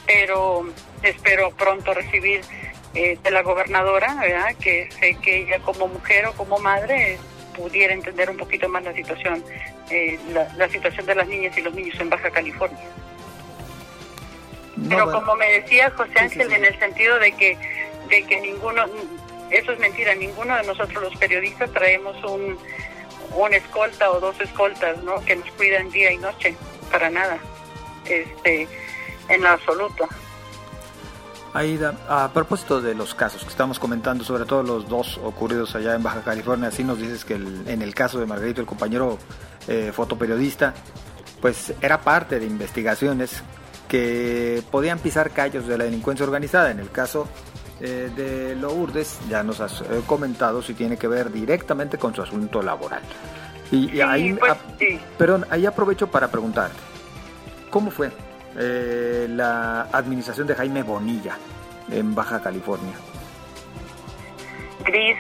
pero 0.06 0.66
espero 1.02 1.50
pronto 1.52 1.94
recibir 1.94 2.42
eh, 2.94 3.18
de 3.23 3.30
la 3.30 3.42
gobernadora, 3.42 4.14
¿verdad? 4.20 4.54
que 4.61 4.90
sé 4.99 5.16
que 5.23 5.42
ella 5.42 5.61
como 5.61 5.88
mujer 5.88 6.26
o 6.26 6.32
como 6.32 6.59
madre 6.59 7.18
pudiera 7.56 7.92
entender 7.92 8.30
un 8.30 8.37
poquito 8.37 8.68
más 8.68 8.82
la 8.85 8.92
situación, 8.92 9.44
eh, 9.90 10.18
la 10.56 10.68
situación 10.68 11.06
de 11.06 11.14
las 11.14 11.28
niñas 11.28 11.56
y 11.56 11.62
los 11.62 11.75
niños 11.75 11.99
en 12.00 12.11
Baja 12.11 12.30
California. 12.30 12.85
Pero 14.88 15.12
como 15.12 15.37
me 15.37 15.61
decía 15.61 15.90
José 15.90 16.18
Ángel, 16.18 16.52
en 16.52 16.64
el 16.64 16.78
sentido 16.78 17.18
de 17.18 17.32
que, 17.32 17.56
de 18.09 18.23
que 18.25 18.40
ninguno, 18.40 18.87
eso 19.50 19.73
es 19.73 19.78
mentira, 19.78 20.14
ninguno 20.14 20.56
de 20.56 20.62
nosotros 20.64 21.02
los 21.02 21.16
periodistas 21.16 21.70
traemos 21.73 22.16
un, 22.25 22.59
un 23.34 23.54
escolta 23.54 24.10
o 24.10 24.21
dos 24.21 24.41
escoltas, 24.41 25.02
¿no? 25.02 25.23
Que 25.25 25.36
nos 25.36 25.50
cuidan 25.52 25.91
día 25.91 26.12
y 26.12 26.19
noche, 26.19 26.54
para 26.91 27.10
nada, 27.10 27.38
este, 28.06 28.67
en 29.28 29.43
lo 29.43 29.49
absoluto. 29.50 30.08
Aida, 31.52 31.95
a 32.08 32.32
propósito 32.32 32.80
de 32.80 32.95
los 32.95 33.15
casos 33.15 33.43
que 33.43 33.49
estamos 33.49 33.78
comentando, 33.78 34.23
sobre 34.25 34.45
todo 34.45 34.63
los 34.63 34.89
dos 34.89 35.19
ocurridos 35.19 35.75
allá 35.75 35.95
en 35.95 36.02
Baja 36.02 36.23
California, 36.23 36.69
así 36.69 36.84
nos 36.84 36.99
dices 36.99 37.25
que 37.25 37.34
en 37.34 37.82
el 37.82 37.95
caso 37.95 38.21
de 38.21 38.26
Margarito, 38.26 38.60
el 38.60 38.67
compañero 38.67 39.19
eh, 39.67 39.91
fotoperiodista, 39.93 40.75
pues 41.41 41.75
era 41.80 42.00
parte 42.00 42.39
de 42.39 42.47
investigaciones 42.47 43.43
que 43.89 44.63
podían 44.71 45.00
pisar 45.00 45.30
callos 45.30 45.67
de 45.67 45.76
la 45.76 45.84
delincuencia 45.84 46.25
organizada. 46.25 46.71
En 46.71 46.78
el 46.78 46.91
caso 46.91 47.26
eh, 47.80 48.10
de 48.15 48.54
Lourdes, 48.54 49.19
ya 49.28 49.43
nos 49.43 49.60
has 49.60 49.80
eh, 49.80 50.02
comentado 50.06 50.63
si 50.63 50.75
tiene 50.75 50.97
que 50.97 51.08
ver 51.08 51.32
directamente 51.32 51.99
con 51.99 52.15
su 52.15 52.23
asunto 52.23 52.63
laboral. 52.63 53.02
Y, 53.73 54.00
ahí, 54.00 54.34
pues, 54.34 54.52
perdón, 55.17 55.47
ahí 55.50 55.67
aprovecho 55.67 56.08
para 56.08 56.28
preguntar, 56.28 56.71
¿cómo 57.71 57.91
fue 57.91 58.10
eh, 58.56 59.26
la 59.28 59.82
administración 59.93 60.47
de 60.47 60.54
Jaime 60.54 60.82
Bonilla 60.82 61.36
en 61.91 62.15
Baja 62.15 62.43
California? 62.43 62.95
Gris. 64.84 65.17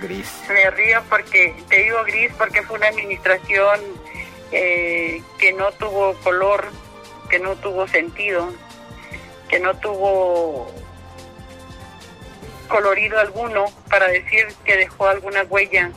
Gris. 0.00 0.42
Me 0.48 0.70
río 0.70 1.02
porque, 1.08 1.54
te 1.68 1.84
digo 1.84 2.02
gris 2.04 2.32
porque 2.36 2.62
fue 2.62 2.76
una 2.78 2.88
administración 2.88 3.80
eh, 4.52 5.22
que 5.38 5.52
no 5.52 5.72
tuvo 5.72 6.14
color, 6.22 6.70
que 7.28 7.38
no 7.38 7.56
tuvo 7.56 7.88
sentido, 7.88 8.52
que 9.48 9.58
no 9.58 9.74
tuvo 9.78 10.70
colorido 12.68 13.18
alguno 13.18 13.66
para 13.90 14.08
decir 14.08 14.46
que 14.64 14.76
dejó 14.76 15.08
alguna 15.08 15.42
huella 15.44 15.90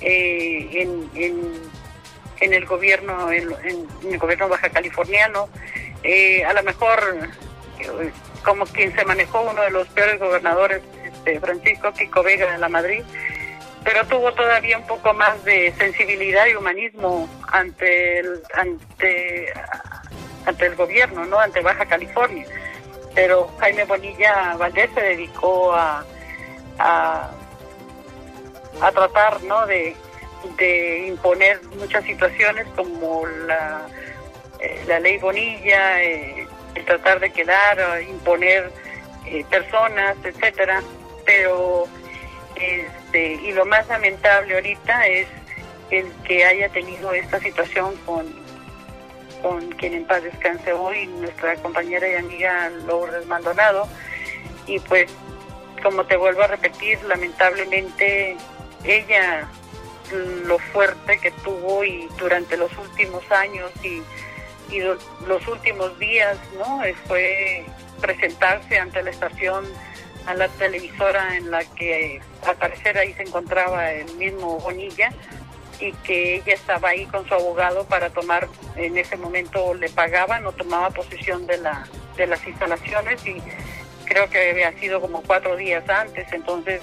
eh, 0.00 0.68
en, 0.72 1.10
en, 1.14 1.76
el 2.40 2.66
gobierno 2.66 3.30
en, 3.30 3.54
el 4.10 4.18
gobierno 4.18 4.48
baja 4.48 4.68
californiano 4.68 5.48
eh, 6.02 6.44
a 6.44 6.52
lo 6.52 6.62
mejor 6.62 7.28
como 8.44 8.64
quien 8.66 8.94
se 8.94 9.04
manejó 9.04 9.42
uno 9.42 9.62
de 9.62 9.70
los 9.70 9.88
peores 9.88 10.18
gobernadores 10.18 10.82
este, 11.04 11.40
Francisco 11.40 11.92
Kiko 11.92 12.22
Vega 12.22 12.52
de 12.52 12.58
la 12.58 12.68
Madrid 12.68 13.02
pero 13.86 14.04
tuvo 14.06 14.32
todavía 14.32 14.78
un 14.78 14.86
poco 14.86 15.14
más 15.14 15.44
de 15.44 15.72
sensibilidad 15.78 16.46
y 16.46 16.56
humanismo 16.56 17.28
ante 17.52 18.18
el 18.18 18.42
ante 18.54 19.52
ante 20.44 20.66
el 20.66 20.74
gobierno, 20.74 21.24
¿no? 21.24 21.38
Ante 21.38 21.60
Baja 21.60 21.86
California. 21.86 22.44
Pero 23.14 23.48
Jaime 23.60 23.84
Bonilla 23.84 24.56
Valdés 24.56 24.90
se 24.92 25.00
dedicó 25.00 25.72
a 25.72 26.04
a, 26.78 27.30
tratar, 28.92 29.42
¿no? 29.44 29.66
De, 29.66 29.96
de 30.56 31.06
imponer 31.08 31.60
muchas 31.76 32.04
situaciones 32.04 32.66
como 32.76 33.26
la, 33.26 33.86
eh, 34.60 34.84
la 34.86 35.00
ley 35.00 35.18
Bonilla, 35.18 36.02
eh, 36.02 36.46
el 36.74 36.84
tratar 36.84 37.20
de 37.20 37.30
quedar, 37.30 38.02
imponer 38.02 38.70
eh, 39.26 39.44
personas, 39.50 40.16
etcétera, 40.24 40.82
pero 41.24 41.86
este, 42.54 43.34
y 43.34 43.52
lo 43.52 43.66
más 43.66 43.86
lamentable 43.88 44.54
ahorita 44.54 45.06
es 45.06 45.28
el 45.90 46.10
que 46.26 46.44
haya 46.44 46.68
tenido 46.70 47.12
esta 47.12 47.38
situación 47.40 47.94
con, 48.06 48.26
con 49.42 49.68
quien 49.72 49.94
en 49.94 50.06
paz 50.06 50.22
descanse 50.22 50.72
hoy, 50.72 51.06
nuestra 51.06 51.56
compañera 51.56 52.08
y 52.08 52.14
amiga 52.14 52.70
Lourdes 52.86 53.26
Maldonado. 53.26 53.86
Y 54.66 54.80
pues, 54.80 55.10
como 55.82 56.04
te 56.06 56.16
vuelvo 56.16 56.42
a 56.42 56.48
repetir, 56.48 57.02
lamentablemente 57.04 58.36
ella 58.84 59.48
lo 60.12 60.58
fuerte 60.58 61.18
que 61.18 61.30
tuvo 61.30 61.84
y 61.84 62.08
durante 62.18 62.56
los 62.56 62.70
últimos 62.78 63.30
años 63.30 63.70
y, 63.82 64.02
los 65.28 65.46
últimos 65.46 65.96
días, 66.00 66.36
¿no? 66.58 66.82
Fue 67.06 67.64
presentarse 68.00 68.76
ante 68.78 69.00
la 69.00 69.10
estación 69.10 69.64
a 70.26 70.34
la 70.34 70.48
televisora 70.48 71.36
en 71.36 71.52
la 71.52 71.64
que 71.64 72.20
al 72.44 72.56
parecer 72.56 72.98
ahí 72.98 73.12
se 73.14 73.22
encontraba 73.22 73.92
el 73.92 74.12
mismo 74.16 74.58
Bonilla 74.58 75.10
y 75.78 75.92
que 75.92 76.36
ella 76.36 76.54
estaba 76.54 76.90
ahí 76.90 77.06
con 77.06 77.26
su 77.28 77.34
abogado 77.34 77.84
para 77.84 78.10
tomar, 78.10 78.48
en 78.74 78.98
ese 78.98 79.16
momento 79.16 79.72
le 79.74 79.88
pagaban 79.88 80.44
o 80.46 80.52
tomaba 80.52 80.90
posesión 80.90 81.46
de, 81.46 81.58
la, 81.58 81.86
de 82.16 82.26
las 82.26 82.44
instalaciones 82.46 83.24
y 83.24 83.40
creo 84.04 84.28
que 84.28 84.50
había 84.50 84.72
sido 84.80 85.00
como 85.00 85.22
cuatro 85.22 85.56
días 85.56 85.88
antes, 85.88 86.26
entonces 86.32 86.80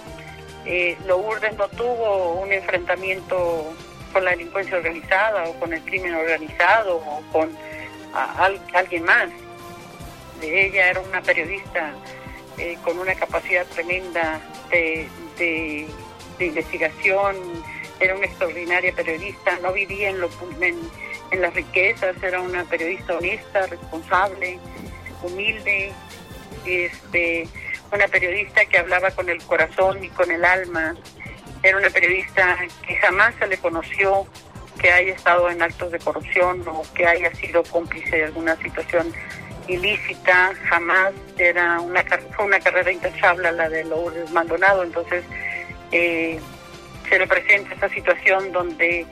eh, 0.65 0.97
Lourdes 1.06 1.56
no 1.58 1.67
tuvo 1.69 2.41
un 2.41 2.52
enfrentamiento 2.52 3.73
con 4.12 4.23
la 4.23 4.32
delincuencia 4.32 4.78
organizada 4.78 5.45
o 5.45 5.60
con 5.60 5.73
el 5.73 5.82
crimen 5.82 6.13
organizado 6.13 6.97
o 6.97 7.23
con 7.32 7.49
alguien 8.73 9.04
más. 9.04 9.30
Ella 10.41 10.89
era 10.89 10.99
una 10.99 11.21
periodista 11.21 11.93
eh, 12.58 12.78
con 12.84 12.99
una 12.99 13.15
capacidad 13.15 13.65
tremenda 13.67 14.39
de, 14.69 15.88
investigación, 16.39 17.36
era 17.99 18.15
una 18.15 18.26
extraordinaria 18.26 18.93
periodista, 18.93 19.58
no 19.62 19.71
vivía 19.71 20.10
en, 20.10 20.19
lo, 20.19 20.30
en, 20.62 21.41
las 21.41 21.54
riquezas, 21.54 22.21
era 22.21 22.41
una 22.41 22.63
periodista 22.65 23.17
honesta, 23.17 23.65
responsable, 23.67 24.60
humilde, 25.23 25.93
este, 26.65 27.47
una 27.93 28.08
periodista 28.08 28.65
que 28.65 28.79
hablaba 28.79 29.12
con 29.12 29.29
el 29.29 29.41
corazón 29.43 30.03
y 30.03 30.10
con 30.10 30.32
el 30.32 30.43
alma, 30.43 30.95
era 31.62 31.77
una 31.77 31.89
periodista 31.89 32.58
que 32.86 32.95
jamás 32.97 33.34
se 33.39 33.47
le 33.47 33.58
conoció 33.58 34.27
que 34.79 34.91
haya 34.91 35.13
estado 35.13 35.49
en 35.49 35.62
actos 35.62 35.91
de 35.91 35.99
corrupción 35.99 36.63
o 36.67 36.84
que 36.93 37.06
haya 37.06 37.34
sido 37.36 37.63
cómplice 37.63 38.17
de 38.17 38.25
alguna 38.25 38.56
situación 38.58 39.13
ilícita, 39.67 40.53
jamás 40.69 41.13
era 41.38 41.79
una, 41.79 42.03
fue 42.36 42.45
una 42.45 42.60
carrera 42.60 42.91
intachable 42.91 43.51
la 43.51 43.69
de 43.69 43.86
Lourdes 43.86 44.29
Maldonado, 44.32 44.84
entonces 44.84 45.23
eh, 45.91 46.39
se 47.08 47.19
le 47.19 47.27
presenta 47.27 47.75
esa 47.75 47.89
situación 47.89 48.51
donde 48.51 49.06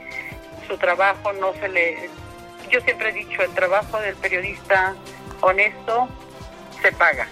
su 0.66 0.76
trabajo 0.76 1.32
no 1.34 1.54
se 1.54 1.68
le... 1.68 2.10
Yo 2.70 2.80
siempre 2.80 3.10
he 3.10 3.12
dicho, 3.12 3.42
el 3.42 3.54
trabajo 3.54 3.98
del 4.00 4.16
periodista 4.16 4.94
honesto 5.40 6.08
se 6.82 6.92
paga. 6.92 7.26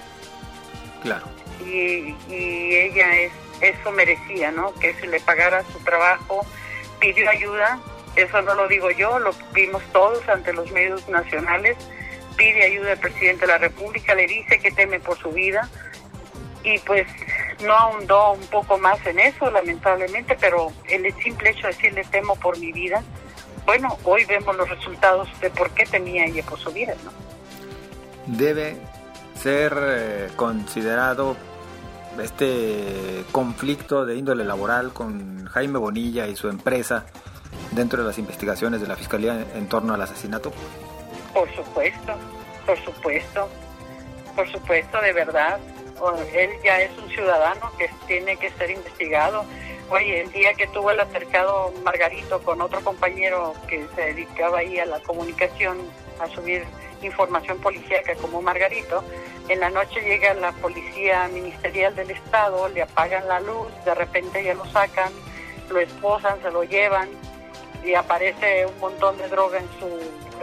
Claro. 1.03 1.40
Y, 1.65 2.17
y 2.29 2.77
ella 2.77 3.21
es, 3.21 3.33
eso 3.61 3.93
merecía, 3.93 4.51
¿no? 4.51 4.75
Que 4.75 4.95
se 4.95 5.07
le 5.07 5.21
pagara 5.21 5.63
su 5.65 5.79
trabajo, 5.81 6.47
pidió 6.99 7.29
ayuda, 7.29 7.81
eso 8.17 8.43
no 8.43 8.55
lo 8.55 8.69
digo 8.69 8.91
yo, 8.91 9.19
lo 9.19 9.31
vimos 9.53 9.83
todos 9.93 10.29
ante 10.29 10.53
los 10.53 10.71
medios 10.73 11.09
nacionales, 11.09 11.77
pide 12.37 12.65
ayuda 12.65 12.93
al 12.93 12.99
presidente 12.99 13.43
de 13.43 13.53
la 13.53 13.59
República, 13.59 14.15
le 14.15 14.27
dice 14.27 14.59
que 14.59 14.71
teme 14.71 15.01
por 15.01 15.19
su 15.19 15.31
vida 15.31 15.69
y 16.63 16.79
pues 16.81 17.07
no 17.65 17.73
ahondó 17.73 18.33
un 18.33 18.47
poco 18.47 18.79
más 18.79 19.05
en 19.07 19.19
eso, 19.19 19.51
lamentablemente, 19.51 20.37
pero 20.41 20.73
el 20.89 21.13
simple 21.23 21.51
hecho 21.51 21.67
de 21.67 21.73
decirle 21.75 22.05
temo 22.11 22.37
por 22.37 22.59
mi 22.59 22.73
vida, 22.73 23.03
bueno, 23.67 23.97
hoy 24.05 24.25
vemos 24.25 24.57
los 24.57 24.69
resultados 24.69 25.29
de 25.41 25.51
por 25.51 25.71
qué 25.71 25.85
temía 25.87 26.25
ella 26.25 26.43
por 26.43 26.59
su 26.59 26.73
vida, 26.73 26.95
¿no? 27.05 27.13
Debe 28.27 28.77
ser 29.41 29.73
eh, 29.79 30.29
considerado 30.37 31.37
este 32.23 33.25
conflicto 33.33 34.05
de 34.05 34.17
índole 34.17 34.45
laboral 34.45 34.93
con 34.93 35.47
Jaime 35.47 35.79
Bonilla 35.79 36.27
y 36.27 36.37
su 36.37 36.49
empresa 36.49 37.07
dentro 37.73 38.03
de 38.03 38.09
las 38.09 38.19
investigaciones 38.19 38.81
de 38.81 38.87
la 38.87 38.97
Fiscalía 38.97 39.47
en 39.55 39.69
torno 39.69 39.95
al 39.95 40.03
asesinato? 40.03 40.53
Por 41.35 41.49
supuesto, 41.55 42.15
por 42.67 42.79
supuesto, 42.85 43.49
por 44.35 44.51
supuesto, 44.51 45.01
de 45.01 45.13
verdad. 45.13 45.59
Él 46.33 46.51
ya 46.65 46.81
es 46.81 46.91
un 46.99 47.09
ciudadano 47.11 47.71
que 47.77 47.91
tiene 48.07 48.37
que 48.37 48.51
ser 48.53 48.71
investigado. 48.71 49.45
Oye, 49.91 50.23
el 50.23 50.33
día 50.33 50.55
que 50.55 50.67
tuvo 50.69 50.93
el 50.93 51.01
acercado 51.01 51.73
Margarito 51.85 52.41
con 52.43 52.61
otro 52.63 52.81
compañero 52.81 53.55
que 53.69 53.87
se 53.95 54.01
dedicaba 54.01 54.59
ahí 54.59 54.79
a 54.79 54.87
la 54.87 55.01
comunicación, 55.01 55.79
a 56.21 56.27
subir 56.29 56.65
información 57.03 57.59
policíaca 57.59 58.15
como 58.17 58.43
Margarito, 58.43 59.05
en 59.49 59.61
la 59.61 59.71
noche 59.71 60.01
llega 60.01 60.35
la 60.35 60.53
policía 60.53 61.29
ministerial 61.29 61.95
del 61.95 62.11
Estado, 62.11 62.69
le 62.69 62.83
apagan 62.83 63.27
la 63.27 63.41
luz, 63.41 63.69
de 63.85 63.95
repente 63.95 64.45
ya 64.45 64.55
lo 64.55 64.65
sacan, 64.67 65.13
lo 65.69 65.81
esposan, 65.81 66.41
se 66.43 66.51
lo 66.51 66.65
llevan, 66.65 67.09
y 67.85 67.95
aparece 67.95 68.67
un 68.67 68.79
montón 68.79 69.17
de 69.19 69.29
droga 69.29 69.59
en 69.59 69.69
su, 69.79 69.87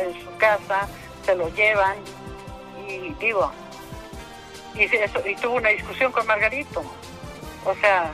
en 0.01 0.23
su 0.23 0.37
casa, 0.37 0.87
se 1.23 1.35
lo 1.35 1.49
llevan 1.49 1.97
y 2.87 3.13
digo, 3.19 3.51
y, 4.75 4.83
eso, 4.83 5.27
y 5.27 5.35
tuvo 5.35 5.55
una 5.55 5.69
discusión 5.69 6.11
con 6.11 6.25
Margarito. 6.25 6.83
O 7.65 7.75
sea, 7.75 8.13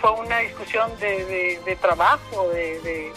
fue 0.00 0.10
una 0.12 0.38
discusión 0.38 0.90
de, 0.98 1.60
de, 1.64 1.76
trabajo, 1.76 2.48
de, 2.50 2.80
de, 2.80 3.12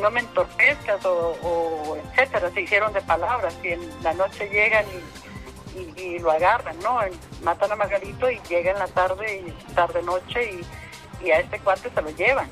no 0.00 0.10
me 0.10 0.20
entorpezcas 0.20 1.04
o, 1.04 1.96
etcétera. 1.96 2.50
Se 2.50 2.62
hicieron 2.62 2.92
de 2.92 3.00
palabras 3.02 3.54
y 3.62 3.68
en 3.68 4.02
la 4.02 4.14
noche 4.14 4.48
llegan 4.48 4.84
y, 4.86 6.18
lo 6.18 6.30
agarran, 6.30 6.78
¿no? 6.80 6.98
Matan 7.42 7.72
a 7.72 7.76
Margarito 7.76 8.30
y 8.30 8.40
llega 8.48 8.70
en 8.70 8.78
la 8.78 8.86
tarde, 8.88 9.44
y 9.46 9.74
tarde-noche 9.74 10.62
y, 11.20 11.26
y 11.26 11.30
a 11.30 11.40
este 11.40 11.58
cuate 11.60 11.90
se 11.90 12.02
lo 12.02 12.10
llevan 12.10 12.50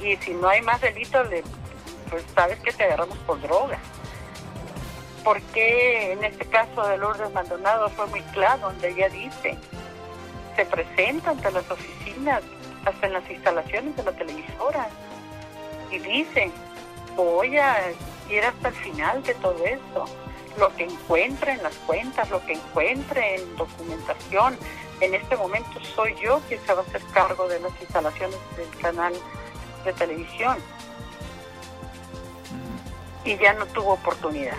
y 0.00 0.16
si 0.16 0.34
no 0.34 0.48
hay 0.48 0.62
más 0.62 0.80
delitos, 0.80 1.26
pues 2.10 2.24
sabes 2.34 2.58
que 2.60 2.72
te 2.72 2.84
agarramos 2.84 3.18
por 3.18 3.40
droga. 3.40 3.78
Porque 5.24 6.12
en 6.12 6.24
este 6.24 6.46
caso 6.46 6.86
de 6.86 6.98
Lourdes 6.98 7.32
Maldonado 7.32 7.88
fue 7.90 8.06
muy 8.06 8.20
claro, 8.32 8.68
donde 8.68 8.90
ella 8.90 9.08
dice, 9.08 9.58
se 10.54 10.64
presenta 10.66 11.30
ante 11.30 11.50
las 11.50 11.68
oficinas, 11.70 12.42
hasta 12.84 13.06
en 13.06 13.14
las 13.14 13.28
instalaciones 13.28 13.96
de 13.96 14.04
la 14.04 14.12
televisora, 14.12 14.88
y 15.96 15.98
dice, 15.98 16.50
voy 17.14 17.56
a 17.56 17.92
ir 18.28 18.44
hasta 18.44 18.68
el 18.68 18.74
final 18.74 19.22
de 19.22 19.34
todo 19.34 19.64
esto, 19.64 20.04
lo 20.58 20.74
que 20.76 20.84
encuentre 20.84 21.52
en 21.52 21.62
las 21.62 21.74
cuentas, 21.78 22.30
lo 22.30 22.44
que 22.44 22.54
encuentre 22.54 23.36
en 23.36 23.56
documentación. 23.56 24.58
En 25.00 25.14
este 25.14 25.36
momento 25.36 25.78
soy 25.94 26.14
yo 26.22 26.40
quien 26.48 26.60
se 26.64 26.72
va 26.72 26.80
a 26.80 26.84
hacer 26.84 27.02
cargo 27.12 27.48
de 27.48 27.60
las 27.60 27.72
instalaciones 27.80 28.38
del 28.56 28.68
canal 28.80 29.12
de 29.84 29.92
televisión 29.92 30.56
y 33.24 33.36
ya 33.36 33.52
no 33.54 33.66
tuvo 33.66 33.94
oportunidad. 33.94 34.56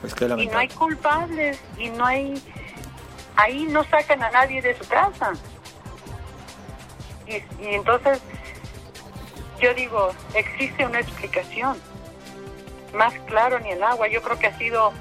Pues 0.00 0.14
y 0.38 0.46
no 0.46 0.58
hay 0.58 0.68
culpables 0.68 1.60
y 1.78 1.88
no 1.90 2.04
hay 2.04 2.42
ahí 3.36 3.66
no 3.66 3.84
sacan 3.84 4.22
a 4.22 4.30
nadie 4.30 4.60
de 4.62 4.76
su 4.76 4.86
casa. 4.88 5.32
Y, 7.26 7.36
y 7.62 7.74
entonces 7.74 8.20
yo 9.60 9.74
digo, 9.74 10.12
existe 10.34 10.84
una 10.84 11.00
explicación. 11.00 11.80
Más 12.94 13.12
claro 13.26 13.58
ni 13.60 13.70
el 13.70 13.82
agua. 13.82 14.08
Yo 14.08 14.22
creo 14.22 14.38
que 14.38 14.46
ha 14.46 14.58
sido 14.58 14.92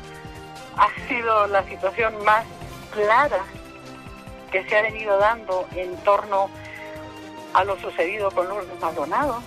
ha 0.78 1.08
sido 1.08 1.48
la 1.48 1.64
situación 1.64 2.24
más 2.26 2.46
clara 2.92 3.44
que 4.52 4.64
se 4.66 4.78
ha 4.78 4.82
venido 4.82 5.18
dando 5.18 5.68
en 5.76 5.96
torno 6.04 6.50
a 7.54 7.64
lo 7.64 7.80
sucedido 7.80 8.32
con 8.32 8.48
Lourdes 8.48 8.80
Maldonado. 8.80 9.42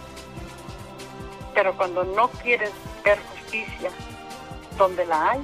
Pero 1.54 1.76
cuando 1.76 2.04
no 2.04 2.28
quieres 2.28 2.70
ver 3.04 3.18
justicia 3.32 3.90
donde 4.76 5.04
la 5.06 5.30
hay, 5.30 5.40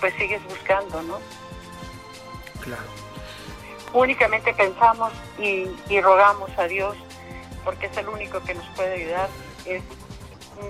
pues 0.00 0.14
sigues 0.14 0.42
buscando, 0.44 1.02
¿no? 1.02 1.18
Claro. 2.60 2.82
Únicamente 3.92 4.52
pensamos 4.54 5.12
y, 5.38 5.66
y 5.88 6.00
rogamos 6.00 6.50
a 6.58 6.64
Dios, 6.64 6.96
porque 7.66 7.86
es 7.86 7.96
el 7.98 8.08
único 8.08 8.40
que 8.44 8.54
nos 8.54 8.64
puede 8.76 8.94
ayudar, 8.94 9.28
es 9.66 9.82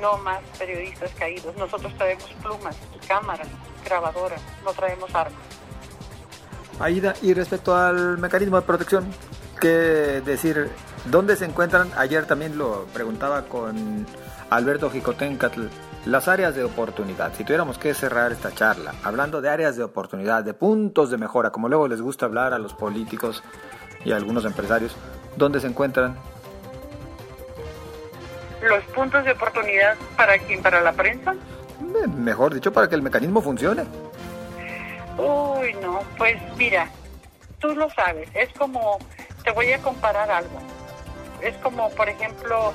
no 0.01 0.17
más 0.19 0.41
periodistas 0.59 1.13
caídos. 1.13 1.55
Nosotros 1.57 1.93
traemos 1.97 2.25
plumas, 2.43 2.75
cámaras, 3.07 3.47
grabadoras, 3.85 4.41
no 4.65 4.73
traemos 4.73 5.15
armas. 5.15 5.39
Aida, 6.81 7.15
y 7.23 7.35
respecto 7.35 7.77
al 7.77 8.17
mecanismo 8.17 8.57
de 8.57 8.63
protección, 8.63 9.07
¿qué 9.61 10.23
decir? 10.25 10.71
¿Dónde 11.05 11.37
se 11.37 11.45
encuentran? 11.45 11.91
Ayer 11.99 12.27
también 12.27 12.57
lo 12.57 12.87
preguntaba 12.87 13.43
con 13.43 14.07
Alberto 14.49 14.91
Jicotencatl, 14.91 15.67
las 16.07 16.29
áreas 16.29 16.55
de 16.55 16.65
oportunidad. 16.65 17.35
Si 17.35 17.45
tuviéramos 17.45 17.77
que 17.77 17.93
cerrar 17.93 18.33
esta 18.33 18.53
charla, 18.53 18.95
hablando 19.05 19.43
de 19.43 19.51
áreas 19.51 19.77
de 19.77 19.85
oportunidad, 19.85 20.45
de 20.45 20.55
puntos 20.55 21.11
de 21.11 21.19
mejora, 21.19 21.51
como 21.51 21.69
luego 21.69 21.89
les 21.89 22.01
gusta 22.01 22.25
hablar 22.25 22.55
a 22.55 22.59
los 22.59 22.73
políticos 22.73 23.43
y 24.03 24.13
a 24.13 24.17
algunos 24.17 24.47
empresarios, 24.47 24.97
¿dónde 25.37 25.61
se 25.61 25.67
encuentran? 25.67 26.17
¿Los 28.69 28.83
puntos 28.87 29.25
de 29.25 29.33
oportunidad 29.33 29.97
para 30.17 30.39
quién? 30.39 30.63
¿Para 30.63 30.81
la 30.81 30.93
prensa? 30.93 31.35
Mejor 32.17 32.53
dicho, 32.53 32.73
para 32.73 32.89
que 32.89 32.97
el 32.97 33.03
mecanismo 33.03 33.41
funcione. 33.41 33.85
Uy, 35.17 35.73
no, 35.81 36.01
pues 36.19 36.37
mira, 36.57 36.91
tú 37.59 37.75
lo 37.75 37.89
sabes, 37.91 38.29
es 38.35 38.53
como, 38.55 38.99
te 39.45 39.53
voy 39.53 39.73
a 39.73 39.81
comparar 39.81 40.31
algo, 40.31 40.61
es 41.41 41.57
como, 41.59 41.89
por 41.91 42.09
ejemplo, 42.09 42.75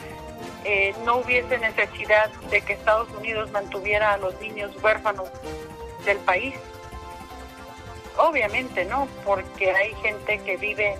eh, 0.64 0.96
no 1.06 1.18
hubiese 1.18 1.58
necesidad 1.60 2.32
de 2.50 2.62
que 2.62 2.74
Estados 2.74 3.10
Unidos 3.12 3.52
mantuviera 3.52 4.14
a 4.14 4.18
los 4.18 4.40
niños 4.40 4.72
huérfanos 4.82 5.30
del 6.06 6.18
país. 6.20 6.56
Obviamente, 8.18 8.86
¿no? 8.86 9.08
Porque 9.26 9.72
hay 9.72 9.94
gente 9.96 10.40
que 10.40 10.58
vive 10.58 10.98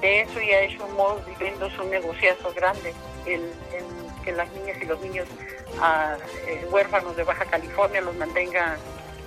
de 0.00 0.22
eso 0.22 0.40
y 0.40 0.50
ha 0.50 0.62
hecho 0.62 0.84
un 0.84 0.94
modo 0.94 1.20
viviendo 1.26 1.70
su 1.70 1.84
negociazo 1.84 2.52
grande, 2.54 2.92
el, 3.26 3.52
que 4.26 4.32
las 4.32 4.50
niñas 4.52 4.76
y 4.82 4.84
los 4.84 5.00
niños 5.00 5.26
ah, 5.80 6.16
eh, 6.48 6.66
huérfanos 6.70 7.16
de 7.16 7.22
Baja 7.22 7.44
California 7.44 8.00
los 8.00 8.14
mantenga 8.16 8.76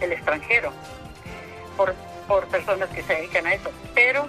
el 0.02 0.12
extranjero 0.12 0.74
por, 1.78 1.96
por 2.28 2.46
personas 2.48 2.90
que 2.90 3.02
se 3.02 3.16
dedican 3.16 3.48
a 3.48 3.54
eso. 3.54 3.72
Pero, 3.96 4.28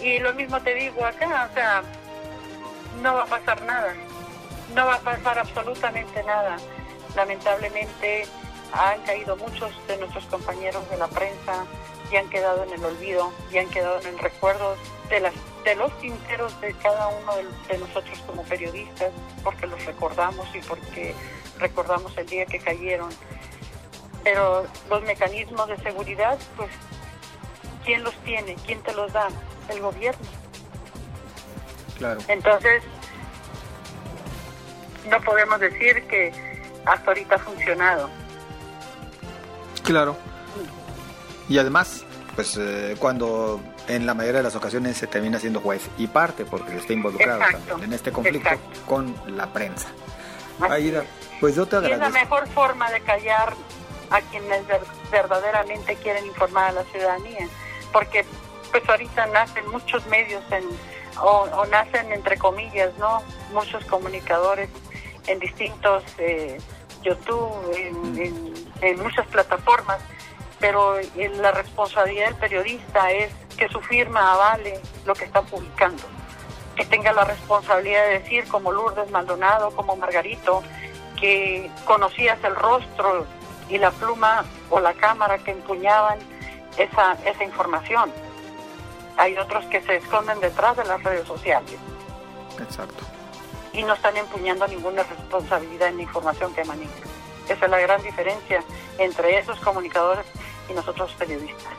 y 0.00 0.20
lo 0.20 0.32
mismo 0.34 0.62
te 0.62 0.74
digo 0.74 1.04
acá, 1.04 1.48
o 1.50 1.54
sea, 1.54 1.82
no 3.02 3.14
va 3.14 3.22
a 3.24 3.26
pasar 3.26 3.60
nada, 3.62 3.92
no 4.74 4.86
va 4.86 4.94
a 4.94 5.00
pasar 5.00 5.38
absolutamente 5.40 6.22
nada. 6.22 6.56
Lamentablemente 7.16 8.26
han 8.72 9.02
caído 9.02 9.36
muchos 9.36 9.72
de 9.88 9.96
nuestros 9.96 10.24
compañeros 10.26 10.88
de 10.90 10.96
la 10.96 11.08
prensa 11.08 11.64
y 12.10 12.16
han 12.16 12.28
quedado 12.30 12.64
en 12.64 12.72
el 12.72 12.84
olvido 12.84 13.32
y 13.52 13.58
han 13.58 13.68
quedado 13.68 14.00
en 14.00 14.08
el 14.08 14.18
recuerdo 14.18 14.76
de, 15.10 15.20
las, 15.20 15.34
de 15.64 15.74
los 15.74 15.96
tinteros 15.98 16.60
de 16.60 16.72
cada 16.74 17.08
uno 17.08 17.36
de, 17.36 17.44
de 17.72 17.78
nosotros 17.78 18.18
como 18.26 18.42
periodistas, 18.44 19.10
porque 19.42 19.66
los 19.66 19.84
recordamos 19.84 20.46
y 20.54 20.60
porque 20.60 21.14
recordamos 21.58 22.16
el 22.16 22.26
día 22.26 22.46
que 22.46 22.58
cayeron 22.58 23.08
pero 24.24 24.66
los 24.90 25.02
mecanismos 25.02 25.68
de 25.68 25.76
seguridad 25.78 26.38
pues 26.56 26.70
¿quién 27.88 28.04
los 28.04 28.14
tiene? 28.18 28.54
¿Quién 28.66 28.82
te 28.82 28.92
los 28.92 29.10
da? 29.12 29.28
El 29.70 29.80
gobierno. 29.80 30.20
Claro. 31.96 32.20
Entonces, 32.28 32.82
no 35.08 35.20
podemos 35.22 35.58
decir 35.58 36.06
que 36.06 36.30
hasta 36.84 37.10
ahorita 37.10 37.36
ha 37.36 37.38
funcionado. 37.38 38.10
Claro. 39.82 40.16
Y 41.48 41.58
además, 41.58 42.04
pues 42.34 42.56
eh, 42.58 42.96
cuando 42.98 43.60
en 43.88 44.06
la 44.06 44.14
mayoría 44.14 44.38
de 44.38 44.44
las 44.44 44.54
ocasiones 44.56 44.96
se 44.96 45.06
termina 45.06 45.38
siendo 45.38 45.60
juez 45.60 45.82
y 45.96 46.06
parte 46.06 46.44
porque 46.44 46.76
está 46.76 46.92
involucrado 46.92 47.40
Exacto, 47.40 47.66
también 47.68 47.90
en 47.90 47.94
este 47.94 48.12
conflicto 48.12 48.48
exacto. 48.50 48.80
con 48.86 49.14
la 49.36 49.52
prensa. 49.52 49.88
Así 50.60 50.72
Aida, 50.72 51.02
es. 51.02 51.08
pues 51.40 51.54
yo 51.54 51.66
te 51.66 51.76
Y 51.76 51.78
es 51.78 51.82
la 51.90 51.94
agradezco. 52.06 52.18
mejor 52.20 52.48
forma 52.48 52.90
de 52.90 53.00
callar 53.00 53.54
a 54.10 54.20
quienes 54.22 54.66
ver- 54.66 54.80
verdaderamente 55.10 55.96
quieren 55.96 56.26
informar 56.26 56.68
a 56.70 56.72
la 56.72 56.84
ciudadanía, 56.84 57.46
porque 57.92 58.24
pues 58.70 58.86
ahorita 58.88 59.26
nacen 59.26 59.66
muchos 59.70 60.04
medios 60.06 60.42
en, 60.50 60.64
o, 61.20 61.48
o 61.54 61.66
nacen 61.66 62.12
entre 62.12 62.36
comillas, 62.36 62.90
¿no? 62.98 63.22
Muchos 63.52 63.84
comunicadores 63.86 64.68
en 65.26 65.38
distintos 65.38 66.02
eh, 66.18 66.58
YouTube, 67.02 67.72
en, 67.76 68.18
en- 68.22 68.54
en 68.82 69.02
muchas 69.02 69.26
plataformas, 69.28 69.98
pero 70.60 70.96
la 71.40 71.52
responsabilidad 71.52 72.26
del 72.26 72.36
periodista 72.36 73.10
es 73.10 73.32
que 73.56 73.68
su 73.68 73.80
firma 73.80 74.32
avale 74.32 74.80
lo 75.04 75.14
que 75.14 75.24
está 75.24 75.42
publicando 75.42 76.02
que 76.78 76.84
tenga 76.84 77.12
la 77.12 77.24
responsabilidad 77.24 78.04
de 78.04 78.20
decir, 78.20 78.46
como 78.46 78.70
Lourdes 78.70 79.10
Maldonado, 79.10 79.72
como 79.72 79.96
Margarito, 79.96 80.62
que 81.18 81.68
conocías 81.84 82.38
el 82.44 82.54
rostro 82.54 83.26
y 83.68 83.78
la 83.78 83.90
pluma 83.90 84.44
o 84.70 84.78
la 84.78 84.94
cámara 84.94 85.38
que 85.38 85.50
empuñaban 85.50 86.20
esa, 86.76 87.14
esa 87.24 87.42
información. 87.42 88.12
Hay 89.16 89.36
otros 89.36 89.64
que 89.66 89.82
se 89.82 89.96
esconden 89.96 90.38
detrás 90.38 90.76
de 90.76 90.84
las 90.84 91.02
redes 91.02 91.26
sociales 91.26 91.74
Exacto. 92.60 93.04
y 93.72 93.82
no 93.82 93.94
están 93.94 94.16
empuñando 94.16 94.68
ninguna 94.68 95.02
responsabilidad 95.02 95.88
en 95.88 95.96
la 95.96 96.02
información 96.04 96.54
que 96.54 96.64
manejan. 96.64 97.08
Esa 97.48 97.64
es 97.64 97.70
la 97.72 97.80
gran 97.80 98.00
diferencia 98.02 98.62
entre 98.98 99.36
esos 99.36 99.58
comunicadores 99.58 100.26
y 100.68 100.72
nosotros 100.72 101.14
periodistas. 101.18 101.72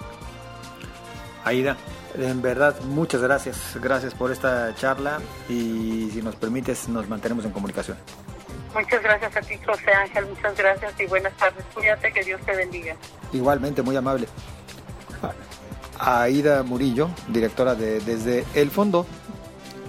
Aida, 1.46 1.78
en 2.16 2.42
verdad, 2.42 2.80
muchas 2.82 3.22
gracias. 3.22 3.78
Gracias 3.82 4.14
por 4.14 4.32
esta 4.32 4.74
charla 4.76 5.20
y 5.48 6.10
si 6.12 6.22
nos 6.22 6.36
permites, 6.36 6.90
nos 6.90 7.08
mantenemos 7.08 7.46
en 7.46 7.52
comunicación. 7.52 7.98
Muchas 8.74 9.02
gracias 9.02 9.36
a 9.36 9.42
ti, 9.42 9.58
José 9.66 9.92
Ángel. 9.92 10.26
Muchas 10.28 10.56
gracias 10.56 11.00
y 11.00 11.06
buenas 11.08 11.34
tardes. 11.38 11.66
Cuídate, 11.74 12.12
que 12.12 12.24
Dios 12.24 12.40
te 12.46 12.56
bendiga. 12.56 12.96
Igualmente, 13.34 13.82
muy 13.82 13.96
amable. 13.96 14.28
Aida 16.00 16.64
Murillo, 16.64 17.10
directora 17.28 17.76
de 17.76 18.00
Desde 18.00 18.46
el 18.54 18.72
Fondo, 18.72 19.06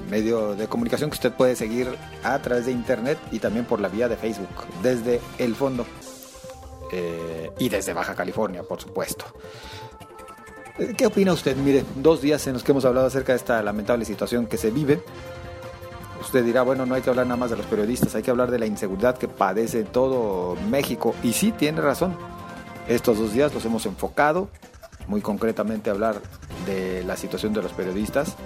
medio 0.08 0.56
de 0.56 0.66
comunicación 0.66 1.08
que 1.08 1.14
usted 1.14 1.32
puede 1.32 1.54
seguir 1.54 1.96
a 2.24 2.38
través 2.40 2.66
de 2.66 2.72
internet 2.72 3.18
y 3.30 3.38
también 3.38 3.64
por 3.64 3.80
la 3.80 3.88
vía 3.88 4.08
de 4.08 4.16
Facebook, 4.16 4.48
Desde 4.82 5.20
el 5.38 5.54
Fondo. 5.54 5.86
Eh, 6.92 7.50
y 7.58 7.68
desde 7.68 7.92
Baja 7.92 8.14
California, 8.14 8.62
por 8.62 8.80
supuesto. 8.80 9.24
¿Qué 10.96 11.06
opina 11.06 11.32
usted? 11.32 11.56
Mire, 11.56 11.84
dos 11.96 12.22
días 12.22 12.46
en 12.46 12.54
los 12.54 12.64
que 12.64 12.72
hemos 12.72 12.84
hablado 12.84 13.06
acerca 13.06 13.32
de 13.32 13.36
esta 13.36 13.62
lamentable 13.62 14.04
situación 14.04 14.46
que 14.46 14.56
se 14.56 14.70
vive. 14.70 15.02
Usted 16.20 16.44
dirá, 16.44 16.62
bueno, 16.62 16.86
no 16.86 16.94
hay 16.94 17.02
que 17.02 17.10
hablar 17.10 17.26
nada 17.26 17.36
más 17.36 17.50
de 17.50 17.56
los 17.56 17.66
periodistas, 17.66 18.14
hay 18.14 18.22
que 18.22 18.30
hablar 18.30 18.50
de 18.50 18.58
la 18.58 18.66
inseguridad 18.66 19.18
que 19.18 19.28
padece 19.28 19.84
todo 19.84 20.56
México. 20.70 21.14
Y 21.22 21.32
sí, 21.32 21.52
tiene 21.52 21.80
razón. 21.80 22.16
Estos 22.88 23.18
dos 23.18 23.32
días 23.32 23.52
los 23.52 23.64
hemos 23.64 23.84
enfocado, 23.86 24.48
muy 25.06 25.20
concretamente 25.20 25.90
a 25.90 25.92
hablar 25.92 26.20
de 26.66 27.04
la 27.04 27.16
situación 27.16 27.52
de 27.52 27.62
los 27.62 27.72
periodistas, 27.72 28.36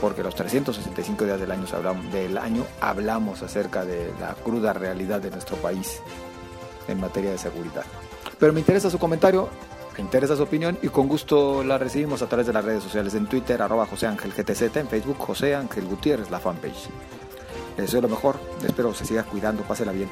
porque 0.00 0.22
los 0.22 0.34
365 0.36 1.24
días 1.24 1.40
del 1.40 1.50
año, 1.50 1.66
hablamos, 1.72 2.12
del 2.12 2.38
año 2.38 2.64
hablamos 2.80 3.42
acerca 3.42 3.84
de 3.84 4.12
la 4.20 4.34
cruda 4.34 4.72
realidad 4.72 5.20
de 5.20 5.30
nuestro 5.30 5.56
país 5.56 6.00
en 6.88 7.00
materia 7.00 7.30
de 7.30 7.38
seguridad. 7.38 7.84
Pero 8.38 8.52
me 8.52 8.60
interesa 8.60 8.90
su 8.90 8.98
comentario, 8.98 9.48
me 9.96 10.02
interesa 10.02 10.36
su 10.36 10.42
opinión 10.42 10.78
y 10.82 10.88
con 10.88 11.08
gusto 11.08 11.64
la 11.64 11.78
recibimos 11.78 12.22
a 12.22 12.28
través 12.28 12.46
de 12.46 12.52
las 12.52 12.64
redes 12.64 12.82
sociales 12.82 13.14
en 13.14 13.26
Twitter, 13.26 13.60
arroba 13.60 13.86
José 13.86 14.06
Ángel 14.06 14.32
GTZ, 14.32 14.76
en 14.76 14.88
Facebook 14.88 15.18
José 15.18 15.54
Ángel 15.54 15.86
Gutiérrez, 15.86 16.30
la 16.30 16.38
fanpage. 16.38 16.88
Les 17.76 17.86
deseo 17.86 18.00
lo 18.00 18.08
mejor, 18.08 18.36
espero 18.66 18.94
se 18.94 19.04
siga 19.04 19.24
cuidando, 19.24 19.62
pásela 19.62 19.92
bien. 19.92 20.08